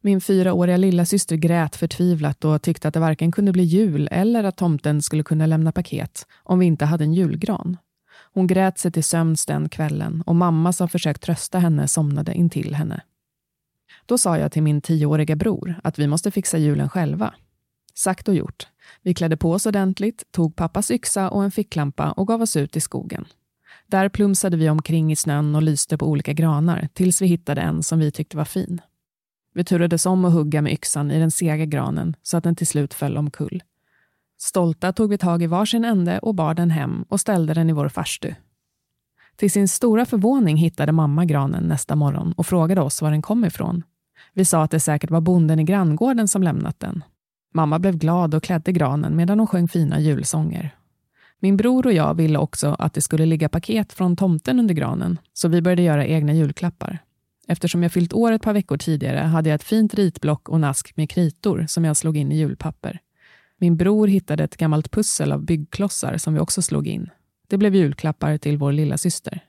Min 0.00 0.20
fyraåriga 0.20 0.76
lilla 0.76 1.04
syster 1.04 1.36
grät 1.36 1.76
förtvivlat 1.76 2.44
och 2.44 2.62
tyckte 2.62 2.88
att 2.88 2.94
det 2.94 3.00
varken 3.00 3.32
kunde 3.32 3.52
bli 3.52 3.62
jul 3.62 4.08
eller 4.12 4.44
att 4.44 4.56
tomten 4.56 5.02
skulle 5.02 5.22
kunna 5.22 5.46
lämna 5.46 5.72
paket 5.72 6.26
om 6.42 6.58
vi 6.58 6.66
inte 6.66 6.84
hade 6.84 7.04
en 7.04 7.14
julgran. 7.14 7.76
Hon 8.34 8.46
grät 8.46 8.78
sig 8.78 8.92
till 8.92 9.04
sömns 9.04 9.46
den 9.46 9.68
kvällen 9.68 10.22
och 10.26 10.36
mamma 10.36 10.72
som 10.72 10.88
försökt 10.88 11.22
trösta 11.22 11.58
henne 11.58 11.88
somnade 11.88 12.34
intill 12.34 12.74
henne. 12.74 13.02
Då 14.06 14.18
sa 14.18 14.38
jag 14.38 14.52
till 14.52 14.62
min 14.62 14.80
tioåriga 14.80 15.36
bror 15.36 15.80
att 15.84 15.98
vi 15.98 16.06
måste 16.06 16.30
fixa 16.30 16.58
julen 16.58 16.88
själva. 16.88 17.34
Sagt 17.94 18.28
och 18.28 18.34
gjort. 18.34 18.66
Vi 19.02 19.14
klädde 19.14 19.36
på 19.36 19.52
oss 19.52 19.66
ordentligt, 19.66 20.24
tog 20.30 20.56
pappas 20.56 20.90
yxa 20.90 21.30
och 21.30 21.44
en 21.44 21.50
ficklampa 21.50 22.12
och 22.12 22.26
gav 22.26 22.42
oss 22.42 22.56
ut 22.56 22.76
i 22.76 22.80
skogen. 22.80 23.24
Där 23.86 24.08
plumsade 24.08 24.56
vi 24.56 24.70
omkring 24.70 25.12
i 25.12 25.16
snön 25.16 25.54
och 25.54 25.62
lyste 25.62 25.98
på 25.98 26.06
olika 26.06 26.32
granar 26.32 26.88
tills 26.92 27.22
vi 27.22 27.26
hittade 27.26 27.60
en 27.60 27.82
som 27.82 27.98
vi 27.98 28.10
tyckte 28.10 28.36
var 28.36 28.44
fin. 28.44 28.80
Vi 29.54 29.64
turades 29.64 30.06
om 30.06 30.24
att 30.24 30.32
hugga 30.32 30.62
med 30.62 30.72
yxan 30.72 31.10
i 31.10 31.18
den 31.18 31.30
sega 31.30 31.64
granen 31.64 32.16
så 32.22 32.36
att 32.36 32.44
den 32.44 32.56
till 32.56 32.66
slut 32.66 32.94
föll 32.94 33.16
omkull. 33.16 33.62
Stolta 34.44 34.92
tog 34.92 35.10
vi 35.10 35.18
tag 35.18 35.42
i 35.42 35.46
varsin 35.46 35.84
ände 35.84 36.18
och 36.18 36.34
bar 36.34 36.54
den 36.54 36.70
hem 36.70 37.04
och 37.08 37.20
ställde 37.20 37.54
den 37.54 37.70
i 37.70 37.72
vår 37.72 37.88
farstu. 37.88 38.34
Till 39.36 39.50
sin 39.50 39.68
stora 39.68 40.06
förvåning 40.06 40.56
hittade 40.56 40.92
mamma 40.92 41.24
granen 41.24 41.64
nästa 41.64 41.96
morgon 41.96 42.32
och 42.36 42.46
frågade 42.46 42.80
oss 42.80 43.02
var 43.02 43.10
den 43.10 43.22
kom 43.22 43.44
ifrån. 43.44 43.82
Vi 44.32 44.44
sa 44.44 44.62
att 44.62 44.70
det 44.70 44.80
säkert 44.80 45.10
var 45.10 45.20
bonden 45.20 45.58
i 45.58 45.64
granngården 45.64 46.28
som 46.28 46.42
lämnat 46.42 46.80
den. 46.80 47.04
Mamma 47.54 47.78
blev 47.78 47.96
glad 47.96 48.34
och 48.34 48.42
klädde 48.42 48.72
granen 48.72 49.16
medan 49.16 49.38
hon 49.38 49.46
sjöng 49.46 49.68
fina 49.68 50.00
julsånger. 50.00 50.74
Min 51.38 51.56
bror 51.56 51.86
och 51.86 51.92
jag 51.92 52.14
ville 52.14 52.38
också 52.38 52.76
att 52.78 52.94
det 52.94 53.00
skulle 53.00 53.26
ligga 53.26 53.48
paket 53.48 53.92
från 53.92 54.16
tomten 54.16 54.58
under 54.58 54.74
granen, 54.74 55.18
så 55.32 55.48
vi 55.48 55.62
började 55.62 55.82
göra 55.82 56.06
egna 56.06 56.32
julklappar. 56.32 56.98
Eftersom 57.48 57.82
jag 57.82 57.92
fyllt 57.92 58.12
år 58.12 58.32
ett 58.32 58.42
par 58.42 58.52
veckor 58.52 58.76
tidigare 58.76 59.18
hade 59.18 59.48
jag 59.48 59.54
ett 59.54 59.62
fint 59.62 59.94
ritblock 59.94 60.48
och 60.48 60.56
en 60.56 60.64
ask 60.64 60.96
med 60.96 61.10
kritor 61.10 61.64
som 61.68 61.84
jag 61.84 61.96
slog 61.96 62.16
in 62.16 62.32
i 62.32 62.36
julpapper. 62.36 63.00
Min 63.62 63.76
bror 63.76 64.06
hittade 64.06 64.44
ett 64.44 64.56
gammalt 64.56 64.90
pussel 64.90 65.32
av 65.32 65.44
byggklossar 65.44 66.16
som 66.16 66.34
vi 66.34 66.40
också 66.40 66.62
slog 66.62 66.86
in. 66.86 67.10
Det 67.48 67.58
blev 67.58 67.74
julklappar 67.74 68.38
till 68.38 68.58
vår 68.58 68.72
lilla 68.72 68.98
syster. 68.98 69.44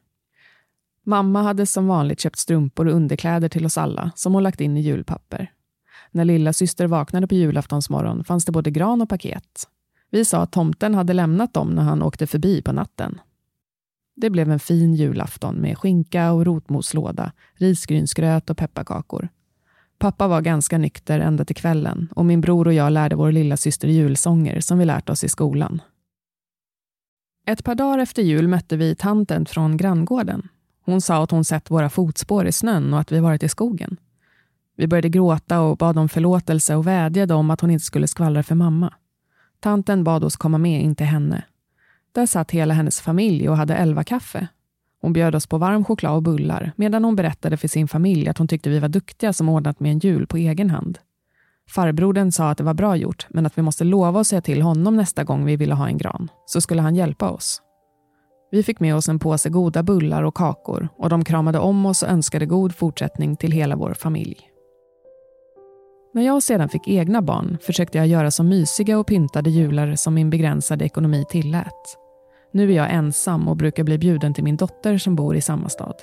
Mamma 1.03 1.41
hade 1.41 1.65
som 1.65 1.87
vanligt 1.87 2.19
köpt 2.19 2.39
strumpor 2.39 2.87
och 2.87 2.93
underkläder 2.93 3.49
till 3.49 3.65
oss 3.65 3.77
alla 3.77 4.11
som 4.15 4.33
hon 4.33 4.43
lagt 4.43 4.61
in 4.61 4.77
i 4.77 4.81
julpapper. 4.81 5.51
När 6.11 6.25
lilla 6.25 6.53
syster 6.53 6.87
vaknade 6.87 7.27
på 7.27 7.35
julaftonsmorgon 7.35 8.23
fanns 8.23 8.45
det 8.45 8.51
både 8.51 8.71
gran 8.71 9.01
och 9.01 9.09
paket. 9.09 9.67
Vi 10.09 10.25
sa 10.25 10.41
att 10.41 10.51
tomten 10.51 10.95
hade 10.95 11.13
lämnat 11.13 11.53
dem 11.53 11.69
när 11.69 11.83
han 11.83 12.03
åkte 12.03 12.27
förbi 12.27 12.61
på 12.61 12.71
natten. 12.71 13.21
Det 14.15 14.29
blev 14.29 14.51
en 14.51 14.59
fin 14.59 14.93
julafton 14.93 15.55
med 15.55 15.77
skinka 15.77 16.31
och 16.31 16.45
rotmoslåda, 16.45 17.31
risgrynsgröt 17.53 18.49
och 18.49 18.57
pepparkakor. 18.57 19.29
Pappa 20.03 20.27
var 20.27 20.41
ganska 20.41 20.77
nykter 20.77 21.19
ända 21.19 21.45
till 21.45 21.55
kvällen 21.55 22.09
och 22.15 22.25
min 22.25 22.41
bror 22.41 22.67
och 22.67 22.73
jag 22.73 22.91
lärde 22.91 23.15
vår 23.15 23.31
lilla 23.31 23.57
syster 23.57 23.87
julsånger 23.87 24.59
som 24.59 24.77
vi 24.77 24.85
lärt 24.85 25.09
oss 25.09 25.23
i 25.23 25.29
skolan. 25.29 25.81
Ett 27.47 27.63
par 27.63 27.75
dagar 27.75 27.97
efter 27.99 28.21
jul 28.21 28.47
mötte 28.47 28.77
vi 28.77 28.95
tanten 28.95 29.45
från 29.45 29.77
granngården. 29.77 30.47
Hon 30.85 31.01
sa 31.01 31.23
att 31.23 31.31
hon 31.31 31.45
sett 31.45 31.71
våra 31.71 31.89
fotspår 31.89 32.47
i 32.47 32.51
snön 32.51 32.93
och 32.93 32.99
att 32.99 33.11
vi 33.11 33.19
varit 33.19 33.43
i 33.43 33.49
skogen. 33.49 33.97
Vi 34.77 34.87
började 34.87 35.09
gråta 35.09 35.61
och 35.61 35.77
bad 35.77 35.97
om 35.97 36.09
förlåtelse 36.09 36.75
och 36.75 36.87
vädjade 36.87 37.33
om 37.33 37.49
att 37.49 37.61
hon 37.61 37.71
inte 37.71 37.85
skulle 37.85 38.07
skvallra 38.07 38.43
för 38.43 38.55
mamma. 38.55 38.93
Tanten 39.59 40.03
bad 40.03 40.23
oss 40.23 40.35
komma 40.35 40.57
med 40.57 40.83
in 40.83 40.95
till 40.95 41.05
henne. 41.05 41.43
Där 42.11 42.25
satt 42.25 42.51
hela 42.51 42.73
hennes 42.73 43.01
familj 43.01 43.49
och 43.49 43.57
hade 43.57 43.75
elva 43.75 44.03
kaffe. 44.03 44.47
Hon 45.03 45.13
bjöd 45.13 45.35
oss 45.35 45.47
på 45.47 45.57
varm 45.57 45.85
choklad 45.85 46.15
och 46.15 46.23
bullar 46.23 46.71
medan 46.75 47.03
hon 47.03 47.15
berättade 47.15 47.57
för 47.57 47.67
sin 47.67 47.87
familj 47.87 48.29
att 48.29 48.37
hon 48.37 48.47
tyckte 48.47 48.69
vi 48.69 48.79
var 48.79 48.89
duktiga 48.89 49.33
som 49.33 49.49
ordnat 49.49 49.79
med 49.79 49.91
en 49.91 49.99
jul 49.99 50.27
på 50.27 50.37
egen 50.37 50.69
hand. 50.69 50.99
Farbrodern 51.69 52.31
sa 52.31 52.49
att 52.49 52.57
det 52.57 52.63
var 52.63 52.73
bra 52.73 52.95
gjort 52.95 53.27
men 53.29 53.45
att 53.45 53.57
vi 53.57 53.61
måste 53.61 53.83
lova 53.83 54.19
att 54.19 54.27
säga 54.27 54.41
till 54.41 54.61
honom 54.61 54.95
nästa 54.95 55.23
gång 55.23 55.45
vi 55.45 55.55
ville 55.55 55.73
ha 55.73 55.87
en 55.87 55.97
gran, 55.97 56.31
så 56.45 56.61
skulle 56.61 56.81
han 56.81 56.95
hjälpa 56.95 57.29
oss. 57.29 57.61
Vi 58.51 58.63
fick 58.63 58.79
med 58.79 58.95
oss 58.95 59.09
en 59.09 59.19
påse 59.19 59.49
goda 59.49 59.83
bullar 59.83 60.23
och 60.23 60.35
kakor 60.35 60.87
och 60.97 61.09
de 61.09 61.23
kramade 61.23 61.59
om 61.59 61.85
oss 61.85 62.03
och 62.03 62.09
önskade 62.09 62.45
god 62.45 62.75
fortsättning 62.75 63.35
till 63.35 63.51
hela 63.51 63.75
vår 63.75 63.93
familj. 63.93 64.37
När 66.13 66.23
jag 66.23 66.43
sedan 66.43 66.69
fick 66.69 66.87
egna 66.87 67.21
barn 67.21 67.57
försökte 67.61 67.97
jag 67.97 68.07
göra 68.07 68.31
så 68.31 68.43
mysiga 68.43 68.99
och 68.99 69.07
pyntade 69.07 69.49
jular 69.49 69.95
som 69.95 70.13
min 70.13 70.29
begränsade 70.29 70.85
ekonomi 70.85 71.25
tillät. 71.29 72.02
Nu 72.55 72.71
är 72.71 72.75
jag 72.75 72.93
ensam 72.93 73.47
och 73.47 73.57
brukar 73.57 73.83
bli 73.83 73.97
bjuden 73.97 74.33
till 74.33 74.43
min 74.43 74.57
dotter 74.57 74.97
som 74.97 75.15
bor 75.15 75.35
i 75.35 75.41
samma 75.41 75.69
stad. 75.69 75.95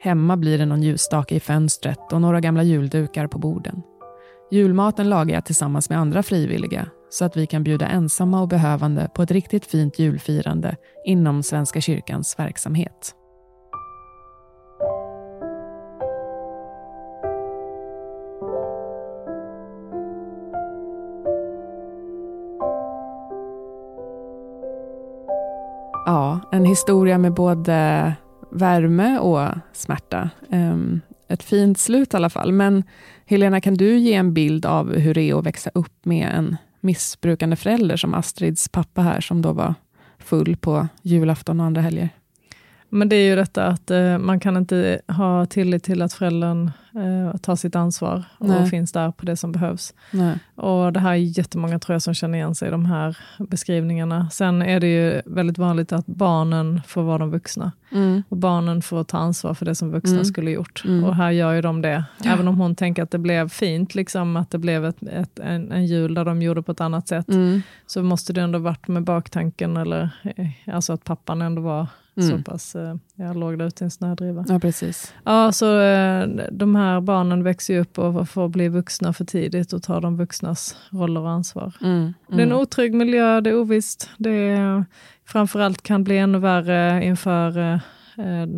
Hemma 0.00 0.36
blir 0.36 0.58
det 0.58 0.66
någon 0.66 0.82
ljusstake 0.82 1.34
i 1.34 1.40
fönstret 1.40 2.12
och 2.12 2.20
några 2.20 2.40
gamla 2.40 2.62
juldukar 2.62 3.26
på 3.26 3.38
borden. 3.38 3.82
Julmaten 4.50 5.08
lagar 5.08 5.34
jag 5.34 5.44
tillsammans 5.44 5.90
med 5.90 5.98
andra 5.98 6.22
frivilliga 6.22 6.88
så 7.10 7.24
att 7.24 7.36
vi 7.36 7.46
kan 7.46 7.64
bjuda 7.64 7.86
ensamma 7.86 8.40
och 8.40 8.48
behövande 8.48 9.10
på 9.14 9.22
ett 9.22 9.30
riktigt 9.30 9.66
fint 9.66 9.98
julfirande 9.98 10.76
inom 11.04 11.42
Svenska 11.42 11.80
kyrkans 11.80 12.38
verksamhet. 12.38 13.14
Historia 26.66 27.18
med 27.18 27.34
både 27.34 28.12
värme 28.50 29.18
och 29.18 29.48
smärta. 29.72 30.30
Ehm, 30.50 31.00
ett 31.28 31.42
fint 31.42 31.78
slut 31.78 32.14
i 32.14 32.16
alla 32.16 32.30
fall. 32.30 32.52
Men 32.52 32.84
Helena, 33.26 33.60
kan 33.60 33.74
du 33.74 33.98
ge 33.98 34.14
en 34.14 34.34
bild 34.34 34.66
av 34.66 34.94
hur 34.94 35.14
det 35.14 35.22
är 35.22 35.38
att 35.38 35.46
växa 35.46 35.70
upp 35.74 36.04
med 36.04 36.32
en 36.34 36.56
missbrukande 36.80 37.56
förälder 37.56 37.96
som 37.96 38.14
Astrids 38.14 38.68
pappa 38.68 39.02
här, 39.02 39.20
som 39.20 39.42
då 39.42 39.52
var 39.52 39.74
full 40.18 40.56
på 40.56 40.88
julafton 41.02 41.60
och 41.60 41.66
andra 41.66 41.80
helger? 41.80 42.08
Men 42.88 43.08
det 43.08 43.16
är 43.16 43.28
ju 43.28 43.36
detta 43.36 43.66
att 43.66 43.90
eh, 43.90 44.18
man 44.18 44.40
kan 44.40 44.56
inte 44.56 45.00
ha 45.08 45.46
tillit 45.46 45.84
till 45.84 46.02
att 46.02 46.12
föräldern 46.12 46.70
eh, 46.94 47.36
tar 47.36 47.56
sitt 47.56 47.76
ansvar 47.76 48.24
och 48.38 48.48
Nej. 48.48 48.70
finns 48.70 48.92
där 48.92 49.10
på 49.10 49.26
det 49.26 49.36
som 49.36 49.52
behövs. 49.52 49.94
Nej. 50.10 50.38
Och 50.54 50.92
Det 50.92 51.00
här 51.00 51.10
är 51.10 51.38
jättemånga 51.38 51.78
tror 51.78 51.94
jag 51.94 52.02
som 52.02 52.14
känner 52.14 52.38
igen 52.38 52.54
sig 52.54 52.68
i 52.68 52.70
de 52.70 52.86
här 52.86 53.18
beskrivningarna. 53.38 54.30
Sen 54.30 54.62
är 54.62 54.80
det 54.80 54.86
ju 54.86 55.22
väldigt 55.26 55.58
vanligt 55.58 55.92
att 55.92 56.06
barnen 56.06 56.82
får 56.86 57.02
vara 57.02 57.18
de 57.18 57.30
vuxna. 57.30 57.72
Mm. 57.92 58.22
Och 58.28 58.36
barnen 58.36 58.82
får 58.82 59.04
ta 59.04 59.18
ansvar 59.18 59.54
för 59.54 59.64
det 59.64 59.74
som 59.74 59.90
vuxna 59.90 60.12
mm. 60.12 60.24
skulle 60.24 60.50
gjort. 60.50 60.82
Mm. 60.84 61.04
Och 61.04 61.14
här 61.14 61.30
gör 61.30 61.52
ju 61.52 61.62
de 61.62 61.82
det. 61.82 62.04
Ja. 62.22 62.30
Även 62.32 62.48
om 62.48 62.60
hon 62.60 62.74
tänker 62.74 63.02
att 63.02 63.10
det 63.10 63.18
blev 63.18 63.48
fint, 63.48 63.94
liksom, 63.94 64.36
att 64.36 64.50
det 64.50 64.58
blev 64.58 64.84
ett, 64.84 65.02
ett, 65.02 65.38
en, 65.38 65.72
en 65.72 65.86
jul 65.86 66.14
där 66.14 66.24
de 66.24 66.42
gjorde 66.42 66.62
på 66.62 66.72
ett 66.72 66.80
annat 66.80 67.08
sätt, 67.08 67.28
mm. 67.28 67.62
så 67.86 68.02
måste 68.02 68.32
det 68.32 68.40
ändå 68.40 68.58
varit 68.58 68.88
med 68.88 69.02
baktanken, 69.02 69.76
eller, 69.76 70.10
eh, 70.36 70.74
alltså 70.74 70.92
att 70.92 71.04
pappan 71.04 71.42
ändå 71.42 71.62
var 71.62 71.86
Mm. 72.16 72.30
Så 72.30 72.50
pass 72.50 72.76
eh, 72.76 72.96
jag 73.14 73.36
låg 73.36 73.58
där 73.58 73.66
ute 73.66 73.84
i 73.84 73.86
en 73.86 73.90
snödriva. 73.90 74.44
Ja, 74.48 74.58
precis. 74.58 75.14
Ja, 75.24 75.52
så 75.52 75.80
eh, 75.80 76.26
de 76.50 76.76
här 76.76 77.00
barnen 77.00 77.42
växer 77.42 77.78
upp 77.78 77.98
och 77.98 78.28
får 78.28 78.48
bli 78.48 78.68
vuxna 78.68 79.12
för 79.12 79.24
tidigt 79.24 79.72
och 79.72 79.82
tar 79.82 80.00
de 80.00 80.16
vuxnas 80.16 80.76
roller 80.90 81.20
och 81.20 81.30
ansvar. 81.30 81.72
Mm. 81.80 81.96
Mm. 81.96 82.14
Det 82.26 82.36
är 82.36 82.46
en 82.46 82.52
otrygg 82.52 82.94
miljö, 82.94 83.40
det 83.40 83.50
är 83.50 83.60
ovisst. 83.60 84.10
Det 84.18 84.30
är, 84.30 84.84
framförallt 85.24 85.82
kan 85.82 86.04
bli 86.04 86.18
ännu 86.18 86.38
värre 86.38 87.04
inför 87.04 87.58
eh, 87.58 87.74
eh 88.18 88.48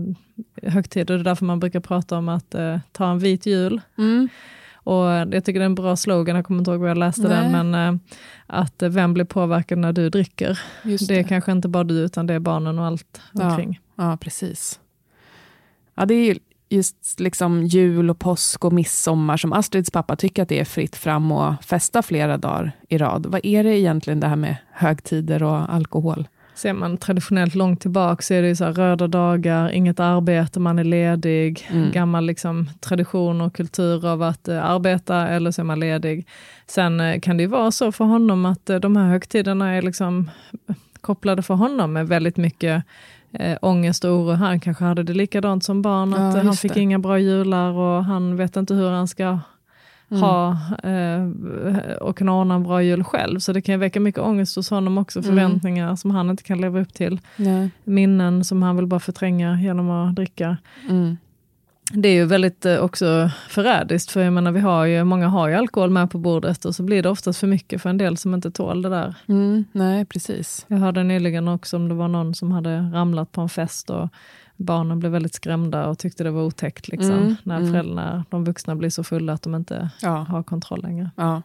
högtider. 0.62 1.14
Det 1.14 1.21
är 1.21 1.25
därför 1.25 1.44
man 1.44 1.61
brukar 1.61 1.81
prata 1.81 2.18
om 2.18 2.29
att 2.29 2.55
eh, 2.55 2.79
ta 2.92 3.11
en 3.11 3.18
vit 3.18 3.47
jul. 3.47 3.81
Mm. 3.99 4.29
Och 4.88 5.05
jag 5.07 5.44
tycker 5.44 5.61
det 5.61 5.62
är 5.62 5.66
en 5.66 5.74
bra 5.74 5.96
slogan, 5.96 6.37
jag 6.37 6.44
kommer 6.44 6.59
inte 6.59 6.70
ihåg 6.70 6.81
var 6.81 6.88
jag 6.88 6.98
läste 6.98 7.29
Nej. 7.29 7.31
den, 7.31 7.70
men 7.70 7.94
äh, 7.94 8.01
att 8.46 8.83
äh, 8.83 8.88
vem 8.88 9.14
blir 9.14 9.24
påverkad 9.24 9.79
när 9.79 9.92
du 9.92 10.11
dricker? 10.11 10.61
Just 10.83 11.09
det. 11.09 11.14
det 11.14 11.20
är 11.20 11.24
kanske 11.24 11.53
inte 11.53 11.68
bara 11.68 11.85
du, 11.85 11.94
utan 11.94 12.27
det 12.27 12.35
är 12.35 12.38
barnen 12.38 12.79
och 12.79 12.85
allt 12.85 13.20
omkring. 13.33 13.81
Ja, 13.96 14.11
ja 14.11 14.16
precis. 14.16 14.81
Ja, 15.94 16.07
det 16.07 16.14
är 16.14 16.38
just 16.68 17.20
liksom 17.20 17.66
jul 17.66 18.11
och 18.11 18.18
påsk 18.18 18.64
och 18.64 18.72
midsommar 18.72 19.37
som 19.37 19.53
Astrids 19.53 19.90
pappa 19.90 20.16
tycker 20.16 20.42
att 20.42 20.48
det 20.48 20.61
är 20.61 20.64
fritt 20.64 20.96
fram 20.96 21.33
och 21.33 21.64
festa 21.64 22.03
flera 22.03 22.37
dagar 22.37 22.72
i 22.88 22.98
rad. 22.98 23.27
Vad 23.27 23.46
är 23.46 23.64
det 23.64 23.79
egentligen 23.79 24.20
det 24.20 24.27
här 24.27 24.37
med 24.37 24.57
högtider 24.72 25.42
och 25.42 25.74
alkohol? 25.74 26.29
Ser 26.59 26.73
man 26.73 26.97
traditionellt 26.97 27.55
långt 27.55 27.81
tillbaka 27.81 28.23
så 28.23 28.35
är 28.35 28.42
det 28.42 28.57
så 28.57 28.64
här, 28.64 28.73
röda 28.73 29.07
dagar, 29.07 29.71
inget 29.71 30.01
arbete, 30.01 30.61
man 30.61 30.79
är 30.79 30.85
ledig. 30.85 31.68
Mm. 31.71 31.90
Gammal 31.92 32.27
liksom, 32.27 32.71
tradition 32.81 33.40
och 33.40 33.55
kultur 33.55 34.07
av 34.07 34.23
att 34.23 34.49
uh, 34.49 34.64
arbeta 34.64 35.29
eller 35.29 35.51
så 35.51 35.62
är 35.62 35.64
man 35.64 35.81
ledig. 35.81 36.27
Sen 36.66 37.01
uh, 37.01 37.21
kan 37.21 37.37
det 37.37 37.42
ju 37.42 37.47
vara 37.47 37.71
så 37.71 37.92
för 37.92 38.05
honom 38.05 38.44
att 38.44 38.71
uh, 38.71 38.77
de 38.77 38.97
här 38.97 39.09
högtiderna 39.09 39.75
är 39.75 39.83
liksom 39.83 40.31
kopplade 41.01 41.42
för 41.42 41.55
honom 41.55 41.92
med 41.92 42.09
väldigt 42.09 42.37
mycket 42.37 42.85
eh, 43.33 43.59
ångest 43.62 44.05
och 44.05 44.11
oro. 44.11 44.33
Han 44.33 44.61
kanske 44.61 44.85
hade 44.85 45.03
det 45.03 45.14
likadant 45.14 45.64
som 45.64 45.83
barn, 45.83 46.14
att 46.14 46.37
ja, 46.37 46.42
han 46.42 46.55
fick 46.55 46.75
det. 46.75 46.81
inga 46.81 46.99
bra 46.99 47.18
jular 47.18 47.73
och 47.73 48.05
han 48.05 48.37
vet 48.37 48.57
inte 48.57 48.75
hur 48.75 48.90
han 48.90 49.09
ska 49.09 49.38
mm. 50.11 50.23
ha 50.23 50.57
eh, 50.83 51.97
och 51.97 52.16
kunna 52.18 52.35
ordna 52.35 52.55
en 52.55 52.62
bra 52.62 52.83
jul 52.83 53.05
själv. 53.05 53.38
Så 53.38 53.53
det 53.53 53.61
kan 53.61 53.81
väcka 53.81 54.01
mycket 54.01 54.21
ångest 54.21 54.57
hos 54.57 54.71
honom 54.71 54.99
också, 54.99 55.18
mm. 55.18 55.29
förväntningar 55.29 55.85
mm. 55.85 55.97
som 55.97 56.11
han 56.11 56.31
inte 56.31 56.42
kan 56.42 56.61
leva 56.61 56.81
upp 56.81 56.94
till. 56.94 57.21
Nej. 57.37 57.71
Minnen 57.85 58.44
som 58.44 58.62
han 58.62 58.77
vill 58.77 58.87
bara 58.87 59.01
förtränga 59.01 59.61
genom 59.61 59.90
att 59.90 60.14
dricka. 60.14 60.57
Mm. 60.88 61.16
Det 61.92 62.09
är 62.09 62.12
ju 62.12 62.24
väldigt 62.24 62.66
eh, 62.66 62.79
också 62.79 63.31
förrädiskt, 63.48 64.11
för 64.11 64.20
jag 64.20 64.33
menar, 64.33 64.53
vi 64.53 64.61
har 64.61 64.85
ju, 64.85 65.05
många 65.05 65.29
har 65.29 65.48
ju 65.48 65.55
alkohol 65.55 65.90
med 65.90 66.11
på 66.11 66.18
bordet 66.18 66.64
och 66.64 66.74
så 66.74 66.83
blir 66.83 67.03
det 67.03 67.09
oftast 67.09 67.40
för 67.40 67.46
mycket 67.46 67.83
för 67.83 67.90
en 67.90 67.98
del 67.98 68.16
som 68.16 68.35
inte 68.35 68.51
tål 68.51 68.83
det 68.83 68.88
där. 68.88 69.14
Mm, 69.29 69.64
nej, 69.72 70.05
precis. 70.05 70.66
Jag 70.68 70.79
hörde 70.79 71.03
nyligen 71.03 71.48
också 71.48 71.77
om 71.77 71.88
det 71.88 71.94
var 71.94 72.09
någon 72.09 72.35
som 72.35 72.53
hade 72.53 72.79
ramlat 72.81 73.33
på 73.33 73.40
en 73.40 73.48
fest 73.48 73.90
och 73.90 74.09
barnen 74.57 75.01
blev 75.01 75.12
väldigt 75.12 75.35
skrämda 75.35 75.87
och 75.87 75.98
tyckte 75.98 76.24
det 76.24 76.31
var 76.31 76.42
otäckt. 76.42 76.88
Liksom, 76.88 77.12
mm, 77.12 77.37
när 77.42 77.57
mm. 77.57 77.70
föräldrarna, 77.70 78.24
de 78.31 78.44
vuxna 78.44 78.77
blir 78.77 78.90
så 78.90 79.05
fulla 79.05 79.33
att 79.33 79.42
de 79.42 79.55
inte 79.55 79.90
ja. 80.03 80.16
har 80.29 80.42
kontroll 80.42 80.83
längre. 80.83 81.11
Ja. 81.16 81.42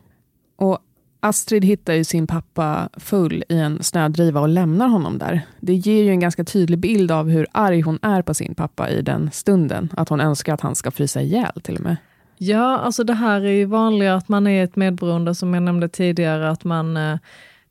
Och 0.55 0.79
Astrid 1.23 1.65
hittar 1.65 1.93
ju 1.93 2.03
sin 2.03 2.27
pappa 2.27 2.89
full 2.97 3.43
i 3.49 3.57
en 3.57 3.83
snödriva 3.83 4.41
och 4.41 4.47
lämnar 4.47 4.87
honom 4.87 5.17
där. 5.17 5.41
Det 5.59 5.73
ger 5.73 6.03
ju 6.03 6.09
en 6.09 6.19
ganska 6.19 6.43
tydlig 6.43 6.79
bild 6.79 7.11
av 7.11 7.29
hur 7.29 7.47
arg 7.51 7.81
hon 7.81 7.99
är 8.01 8.21
på 8.21 8.33
sin 8.33 8.55
pappa 8.55 8.89
i 8.89 9.01
den 9.01 9.29
stunden. 9.33 9.89
Att 9.97 10.09
hon 10.09 10.21
önskar 10.21 10.53
att 10.53 10.61
han 10.61 10.75
ska 10.75 10.91
frysa 10.91 11.21
ihjäl 11.21 11.61
till 11.61 11.75
och 11.75 11.81
med. 11.81 11.95
Ja, 12.37 12.77
alltså 12.77 13.03
det 13.03 13.13
här 13.13 13.41
är 13.41 13.51
ju 13.51 13.65
vanligare 13.65 14.15
att 14.15 14.29
man 14.29 14.47
är 14.47 14.63
ett 14.63 14.75
medberoende, 14.75 15.35
som 15.35 15.53
jag 15.53 15.63
nämnde 15.63 15.89
tidigare, 15.89 16.49
att 16.49 16.63
man 16.63 16.97
eh, 16.97 17.17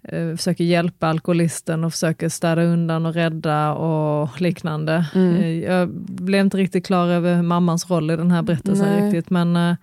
eh, 0.02 0.36
försöker 0.36 0.64
hjälpa 0.64 1.08
alkoholisten 1.08 1.84
och 1.84 1.92
försöker 1.92 2.28
städa 2.28 2.62
undan 2.62 3.06
och 3.06 3.14
rädda 3.14 3.72
och 3.72 4.40
liknande. 4.40 5.04
Mm. 5.14 5.36
Eh, 5.36 5.48
jag 5.48 5.88
blev 6.04 6.40
inte 6.40 6.56
riktigt 6.56 6.86
klar 6.86 7.08
över 7.08 7.42
mammans 7.42 7.90
roll 7.90 8.10
i 8.10 8.16
den 8.16 8.30
här 8.30 8.42
berättelsen 8.42 8.88
Nej. 8.88 9.04
riktigt, 9.04 9.30
men 9.30 9.56
eh, 9.56 9.70
eh 9.70 9.76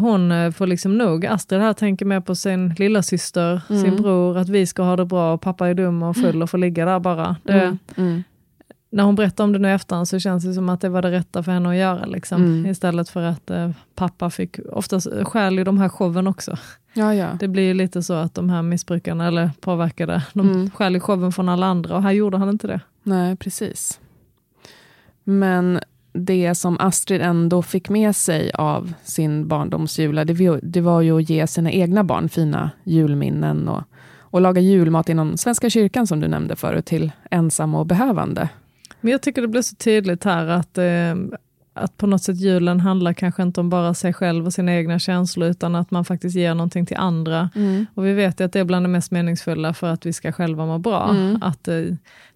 hon 0.00 0.32
eh, 0.32 0.50
får 0.50 0.66
liksom 0.66 0.98
nog. 0.98 1.26
Astrid 1.26 1.60
här 1.60 1.72
tänker 1.72 2.06
mer 2.06 2.20
på 2.20 2.34
sin 2.34 2.74
lilla 2.78 3.02
syster, 3.02 3.62
mm. 3.70 3.82
sin 3.82 3.96
bror, 3.96 4.38
att 4.38 4.48
vi 4.48 4.66
ska 4.66 4.82
ha 4.82 4.96
det 4.96 5.04
bra 5.04 5.34
och 5.34 5.40
pappa 5.40 5.68
är 5.68 5.74
dum 5.74 6.02
och 6.02 6.16
full 6.16 6.42
och 6.42 6.50
får 6.50 6.58
ligga 6.58 6.84
där 6.84 7.00
bara. 7.00 7.36
Det, 7.42 7.60
mm. 7.60 7.78
mm 7.96 8.22
när 8.92 9.04
hon 9.04 9.14
berättar 9.14 9.44
om 9.44 9.52
det 9.52 9.58
nu 9.58 9.68
i 9.68 9.72
efterhand 9.72 10.08
så 10.08 10.18
känns 10.18 10.44
det 10.44 10.54
som 10.54 10.68
att 10.68 10.80
det 10.80 10.88
var 10.88 11.02
det 11.02 11.10
rätta 11.10 11.42
för 11.42 11.52
henne 11.52 11.68
att 11.68 11.76
göra. 11.76 12.06
Liksom. 12.06 12.44
Mm. 12.44 12.66
Istället 12.66 13.08
för 13.08 13.22
att 13.22 13.50
eh, 13.50 13.70
pappa 13.94 14.30
fick, 14.30 14.58
oftast 14.72 15.08
stjäl 15.24 15.58
ju 15.58 15.64
de 15.64 15.78
här 15.78 15.88
showen 15.88 16.26
också. 16.26 16.56
Ja, 16.92 17.14
ja. 17.14 17.28
Det 17.40 17.48
blir 17.48 17.74
lite 17.74 18.02
så 18.02 18.14
att 18.14 18.34
de 18.34 18.50
här 18.50 18.62
missbrukarna 18.62 19.26
eller 19.26 19.50
påverkade, 19.60 20.22
de 20.32 20.48
mm. 20.48 20.70
stjäl 20.70 21.00
showen 21.00 21.32
från 21.32 21.48
alla 21.48 21.66
andra 21.66 21.96
och 21.96 22.02
här 22.02 22.12
gjorde 22.12 22.38
han 22.38 22.48
inte 22.48 22.66
det. 22.66 22.80
Nej, 23.02 23.36
precis. 23.36 24.00
Men 25.24 25.80
det 26.12 26.54
som 26.54 26.76
Astrid 26.80 27.22
ändå 27.22 27.62
fick 27.62 27.88
med 27.88 28.16
sig 28.16 28.52
av 28.54 28.92
sin 29.04 29.48
barndomsjula, 29.48 30.24
det, 30.24 30.60
det 30.62 30.80
var 30.80 31.00
ju 31.00 31.18
att 31.18 31.30
ge 31.30 31.46
sina 31.46 31.72
egna 31.72 32.04
barn 32.04 32.28
fina 32.28 32.70
julminnen 32.84 33.68
och, 33.68 33.82
och 34.18 34.40
laga 34.40 34.60
julmat 34.60 35.08
inom 35.08 35.36
Svenska 35.36 35.70
kyrkan 35.70 36.06
som 36.06 36.20
du 36.20 36.28
nämnde 36.28 36.56
förut 36.56 36.86
till 36.86 37.12
ensamma 37.30 37.78
och 37.78 37.86
behövande. 37.86 38.48
Men 39.00 39.12
jag 39.12 39.22
tycker 39.22 39.42
det 39.42 39.48
blir 39.48 39.62
så 39.62 39.76
tydligt 39.76 40.24
här 40.24 40.46
att, 40.46 40.78
eh, 40.78 41.38
att 41.74 41.96
på 41.96 42.06
något 42.06 42.22
sätt 42.22 42.36
julen 42.36 42.80
handlar 42.80 43.12
kanske 43.12 43.42
inte 43.42 43.60
om 43.60 43.70
bara 43.70 43.94
sig 43.94 44.12
själv 44.12 44.46
och 44.46 44.52
sina 44.52 44.74
egna 44.74 44.98
känslor, 44.98 45.48
utan 45.48 45.74
att 45.74 45.90
man 45.90 46.04
faktiskt 46.04 46.36
ger 46.36 46.54
någonting 46.54 46.86
till 46.86 46.96
andra. 46.96 47.50
Mm. 47.54 47.86
Och 47.94 48.06
vi 48.06 48.12
vet 48.12 48.40
att 48.40 48.52
det 48.52 48.60
är 48.60 48.64
bland 48.64 48.84
det 48.84 48.88
mest 48.88 49.10
meningsfulla 49.10 49.74
för 49.74 49.86
att 49.92 50.06
vi 50.06 50.12
ska 50.12 50.32
själva 50.32 50.66
må 50.66 50.78
bra. 50.78 51.10
Mm. 51.10 51.42
Att 51.42 51.68
eh, 51.68 51.84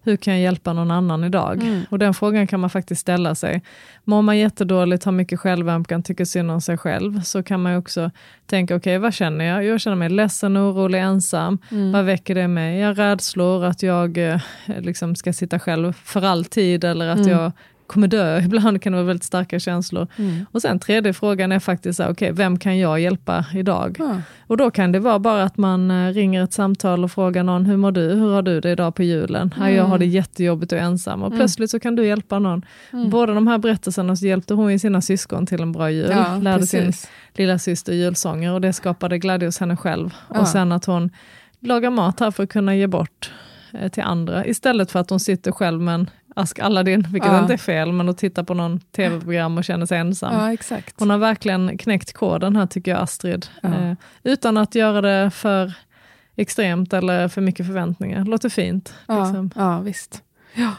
hur 0.03 0.15
kan 0.17 0.33
jag 0.33 0.41
hjälpa 0.41 0.73
någon 0.73 0.91
annan 0.91 1.23
idag? 1.23 1.63
Mm. 1.63 1.81
Och 1.89 1.99
den 1.99 2.13
frågan 2.13 2.47
kan 2.47 2.59
man 2.59 2.69
faktiskt 2.69 3.01
ställa 3.01 3.35
sig. 3.35 3.61
Mår 4.03 4.21
man 4.21 4.37
jättedåligt, 4.37 5.03
har 5.03 5.11
mycket 5.11 5.39
självömkan, 5.39 6.03
tycker 6.03 6.25
synd 6.25 6.51
om 6.51 6.61
sig 6.61 6.77
själv, 6.77 7.21
så 7.21 7.43
kan 7.43 7.61
man 7.61 7.75
också 7.75 8.11
tänka, 8.45 8.75
okej 8.75 8.93
okay, 8.93 8.97
vad 8.97 9.13
känner 9.13 9.45
jag? 9.45 9.65
Jag 9.65 9.81
känner 9.81 9.97
mig 9.97 10.09
ledsen, 10.09 10.57
orolig, 10.57 10.99
ensam. 10.99 11.59
Mm. 11.71 11.91
Vad 11.91 12.05
väcker 12.05 12.35
det 12.35 12.47
mig? 12.47 12.79
Jag 12.79 12.99
rädslor 12.99 13.65
att 13.65 13.83
jag 13.83 14.17
eh, 14.17 14.41
liksom 14.65 15.15
ska 15.15 15.33
sitta 15.33 15.59
själv 15.59 15.93
för 15.93 16.21
alltid, 16.21 16.83
eller 16.83 17.09
att 17.09 17.17
mm. 17.17 17.29
jag 17.31 17.51
kommer 17.87 18.07
dö. 18.07 18.41
Ibland 18.45 18.81
kan 18.81 18.91
det 18.91 18.97
vara 18.97 19.07
väldigt 19.07 19.23
starka 19.23 19.59
känslor. 19.59 20.07
Mm. 20.15 20.45
Och 20.51 20.61
sen 20.61 20.79
tredje 20.79 21.13
frågan 21.13 21.51
är 21.51 21.59
faktiskt, 21.59 21.99
okej, 21.99 22.11
okay, 22.11 22.31
vem 22.31 22.59
kan 22.59 22.77
jag 22.77 22.99
hjälpa 22.99 23.45
idag? 23.53 23.95
Ja. 23.99 24.21
Och 24.47 24.57
då 24.57 24.71
kan 24.71 24.91
det 24.91 24.99
vara 24.99 25.19
bara 25.19 25.43
att 25.43 25.57
man 25.57 25.91
eh, 25.91 26.13
ringer 26.13 26.43
ett 26.43 26.53
samtal 26.53 27.03
och 27.03 27.11
frågar 27.11 27.43
någon, 27.43 27.65
hur 27.65 27.77
mår 27.77 27.91
du? 27.91 28.01
Hur 28.01 28.33
har 28.33 28.41
du 28.41 28.61
det 28.61 28.71
idag 28.71 28.95
på 28.95 29.03
julen? 29.03 29.53
Mm. 29.57 29.75
Jag 29.75 29.83
har 29.83 29.97
det 29.97 30.05
jättejobbigt 30.05 30.71
och 30.71 30.77
ensam. 30.77 31.21
Och 31.21 31.27
mm. 31.27 31.39
plötsligt 31.39 31.71
så 31.71 31.79
kan 31.79 31.95
du 31.95 32.05
hjälpa 32.05 32.39
någon. 32.39 32.65
Mm. 32.93 33.09
Båda 33.09 33.33
de 33.33 33.47
här 33.47 33.57
berättelserna 33.57 34.15
så 34.15 34.25
hjälpte 34.25 34.53
hon 34.53 34.71
ju 34.71 34.79
sina 34.79 35.01
syskon 35.01 35.45
till 35.45 35.61
en 35.61 35.71
bra 35.71 35.91
jul. 35.91 36.09
Ja, 36.11 36.37
lärde 36.37 36.59
precis. 36.59 37.01
sin 37.01 37.09
lilla 37.33 37.59
syster 37.59 37.93
julsånger 37.93 38.53
och 38.53 38.61
det 38.61 38.73
skapade 38.73 39.17
glädje 39.17 39.47
hos 39.47 39.59
henne 39.59 39.77
själv. 39.77 40.13
Ja. 40.33 40.39
Och 40.39 40.47
sen 40.47 40.71
att 40.71 40.85
hon 40.85 41.09
lagar 41.59 41.89
mat 41.89 42.19
här 42.19 42.31
för 42.31 42.43
att 42.43 42.49
kunna 42.49 42.75
ge 42.75 42.87
bort 42.87 43.31
eh, 43.73 43.89
till 43.89 44.03
andra, 44.03 44.45
istället 44.45 44.91
för 44.91 44.99
att 44.99 45.09
hon 45.09 45.19
sitter 45.19 45.51
själv 45.51 45.81
med 45.81 45.95
en 45.95 46.09
Ask 46.37 46.59
Aladdin, 46.59 47.07
vilket 47.11 47.31
ja. 47.31 47.41
inte 47.41 47.53
är 47.53 47.57
fel, 47.57 47.91
men 47.91 48.09
att 48.09 48.17
titta 48.17 48.43
på 48.43 48.53
någon 48.53 48.79
tv-program 48.79 49.57
och 49.57 49.63
känna 49.63 49.87
sig 49.87 49.97
ensam. 49.97 50.33
Ja, 50.33 50.53
exakt. 50.53 50.95
Hon 50.99 51.09
har 51.09 51.17
verkligen 51.17 51.77
knäckt 51.77 52.13
koden 52.13 52.55
här 52.55 52.65
tycker 52.65 52.91
jag, 52.91 53.01
Astrid. 53.01 53.47
Ja. 53.61 53.73
Eh, 53.73 53.93
utan 54.23 54.57
att 54.57 54.75
göra 54.75 55.01
det 55.01 55.31
för 55.31 55.73
extremt 56.35 56.93
eller 56.93 57.27
för 57.27 57.41
mycket 57.41 57.65
förväntningar. 57.65 58.25
Låter 58.25 58.49
fint. 58.49 58.93
Ja, 59.07 59.23
liksom. 59.23 59.51
ja 59.55 59.79
visst. 59.79 60.23
Ja. 60.53 60.71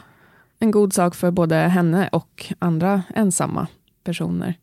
En 0.59 0.71
god 0.71 0.93
sak 0.93 1.15
för 1.15 1.31
både 1.31 1.55
henne 1.55 2.09
och 2.11 2.53
andra 2.59 3.03
ensamma 3.15 3.67
personer. 4.03 4.53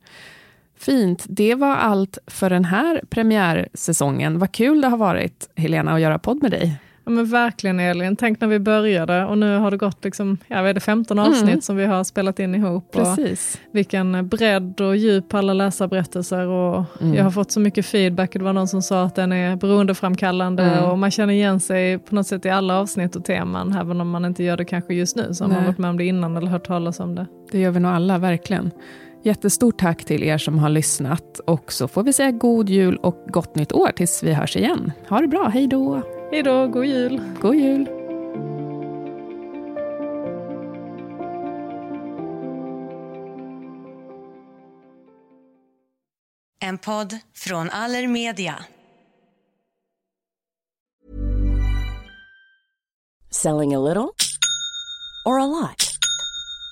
Fint. 0.79 1.25
Det 1.29 1.55
var 1.55 1.77
allt 1.77 2.19
för 2.27 2.51
den 2.51 2.65
här 2.65 3.03
premiärsäsongen. 3.09 4.39
Vad 4.39 4.53
kul 4.53 4.81
det 4.81 4.89
har 4.89 4.99
varit, 4.99 5.51
Helena, 5.57 5.95
att 5.95 6.01
göra 6.01 6.19
podd 6.19 6.43
med 6.43 6.51
dig. 6.51 6.81
Ja 7.09 7.13
men 7.13 7.27
verkligen 7.27 7.81
Elin, 7.81 8.17
tänk 8.17 8.41
när 8.41 8.49
vi 8.49 8.59
började 8.59 9.25
och 9.25 9.39
nu 9.39 9.59
har 9.59 9.71
det 9.71 9.77
gått 9.77 10.05
liksom, 10.05 10.39
ja, 10.49 10.61
vad 10.61 10.71
är 10.71 10.75
det, 10.75 10.81
15 10.81 11.19
Mm. 11.19 11.31
avsnitt 11.31 11.65
som 11.65 11.77
vi 11.77 11.85
har 11.87 12.05
spelat 12.05 12.39
in 12.39 12.55
ihop. 12.55 12.93
Precis. 12.93 13.61
Och 13.69 13.75
vilken 13.77 14.29
bredd 14.29 14.81
och 14.81 14.97
djup 14.97 15.35
alla 15.35 15.53
läsarberättelser 15.53 16.47
och 16.49 16.85
Mm. 17.01 17.15
jag 17.15 17.25
har 17.25 17.31
fått 17.31 17.51
så 17.51 17.61
mycket 17.61 17.87
feedback. 17.87 18.33
Det 18.33 18.39
var 18.45 18.53
någon 18.53 18.69
som 18.69 18.83
sa 18.83 19.03
att 19.05 19.15
den 19.15 19.33
är 19.33 19.57
beroendeframkallande 19.57 20.63
Mm. 20.63 20.85
och 20.91 20.99
man 20.99 21.11
känner 21.11 21.35
igen 21.35 21.61
sig 21.61 21.99
på 21.99 22.15
något 22.15 22.27
sätt 22.27 22.45
i 22.47 22.51
alla 22.51 22.79
avsnitt 22.81 23.17
och 23.17 23.25
teman, 23.25 23.73
även 23.81 24.01
om 24.01 24.11
man 24.11 24.25
inte 24.25 24.43
gör 24.45 24.57
det 24.57 24.65
kanske 24.65 24.95
just 24.95 25.17
nu, 25.17 25.35
som 25.35 25.49
Nej. 25.49 25.57
man 25.57 25.67
varit 25.67 25.79
med 25.79 25.91
om 25.91 25.97
det 25.97 26.05
innan 26.05 26.37
eller 26.37 26.47
hört 26.51 26.67
talas 26.67 27.01
om 27.01 27.15
det. 27.15 27.27
Det 27.53 27.59
gör 27.61 27.71
vi 27.71 27.81
nog 27.81 27.93
alla, 27.93 28.19
verkligen. 28.19 28.71
Jättestort 29.23 29.79
tack 29.79 30.05
till 30.05 30.23
er 30.23 30.39
som 30.39 30.59
har 30.59 30.69
lyssnat. 30.69 31.41
Och 31.47 31.73
så 31.73 31.89
får 31.89 32.03
vi 32.03 32.13
säga 32.13 32.31
god 32.31 32.69
jul 32.69 32.97
och 32.97 33.25
gott 33.29 33.55
nytt 33.57 33.73
år 33.73 33.89
tills 33.97 34.23
vi 34.23 34.33
hörs 34.33 34.57
igen. 34.57 34.93
Ha 35.09 35.21
det 35.21 35.29
bra, 35.29 35.49
hej 35.55 35.67
då! 35.67 36.03
Hej 36.31 36.43
då, 36.43 36.67
god 36.67 36.87
jul! 36.87 37.21
God 37.41 37.55
jul! 37.55 37.89
En 46.61 46.79
podd 46.79 47.19
från 47.35 47.71
Allermedia. 47.71 48.65
Selling 53.31 53.75
a 53.75 53.79
little 53.79 54.09
or 55.25 55.39
a 55.41 55.47
lot? 55.47 55.86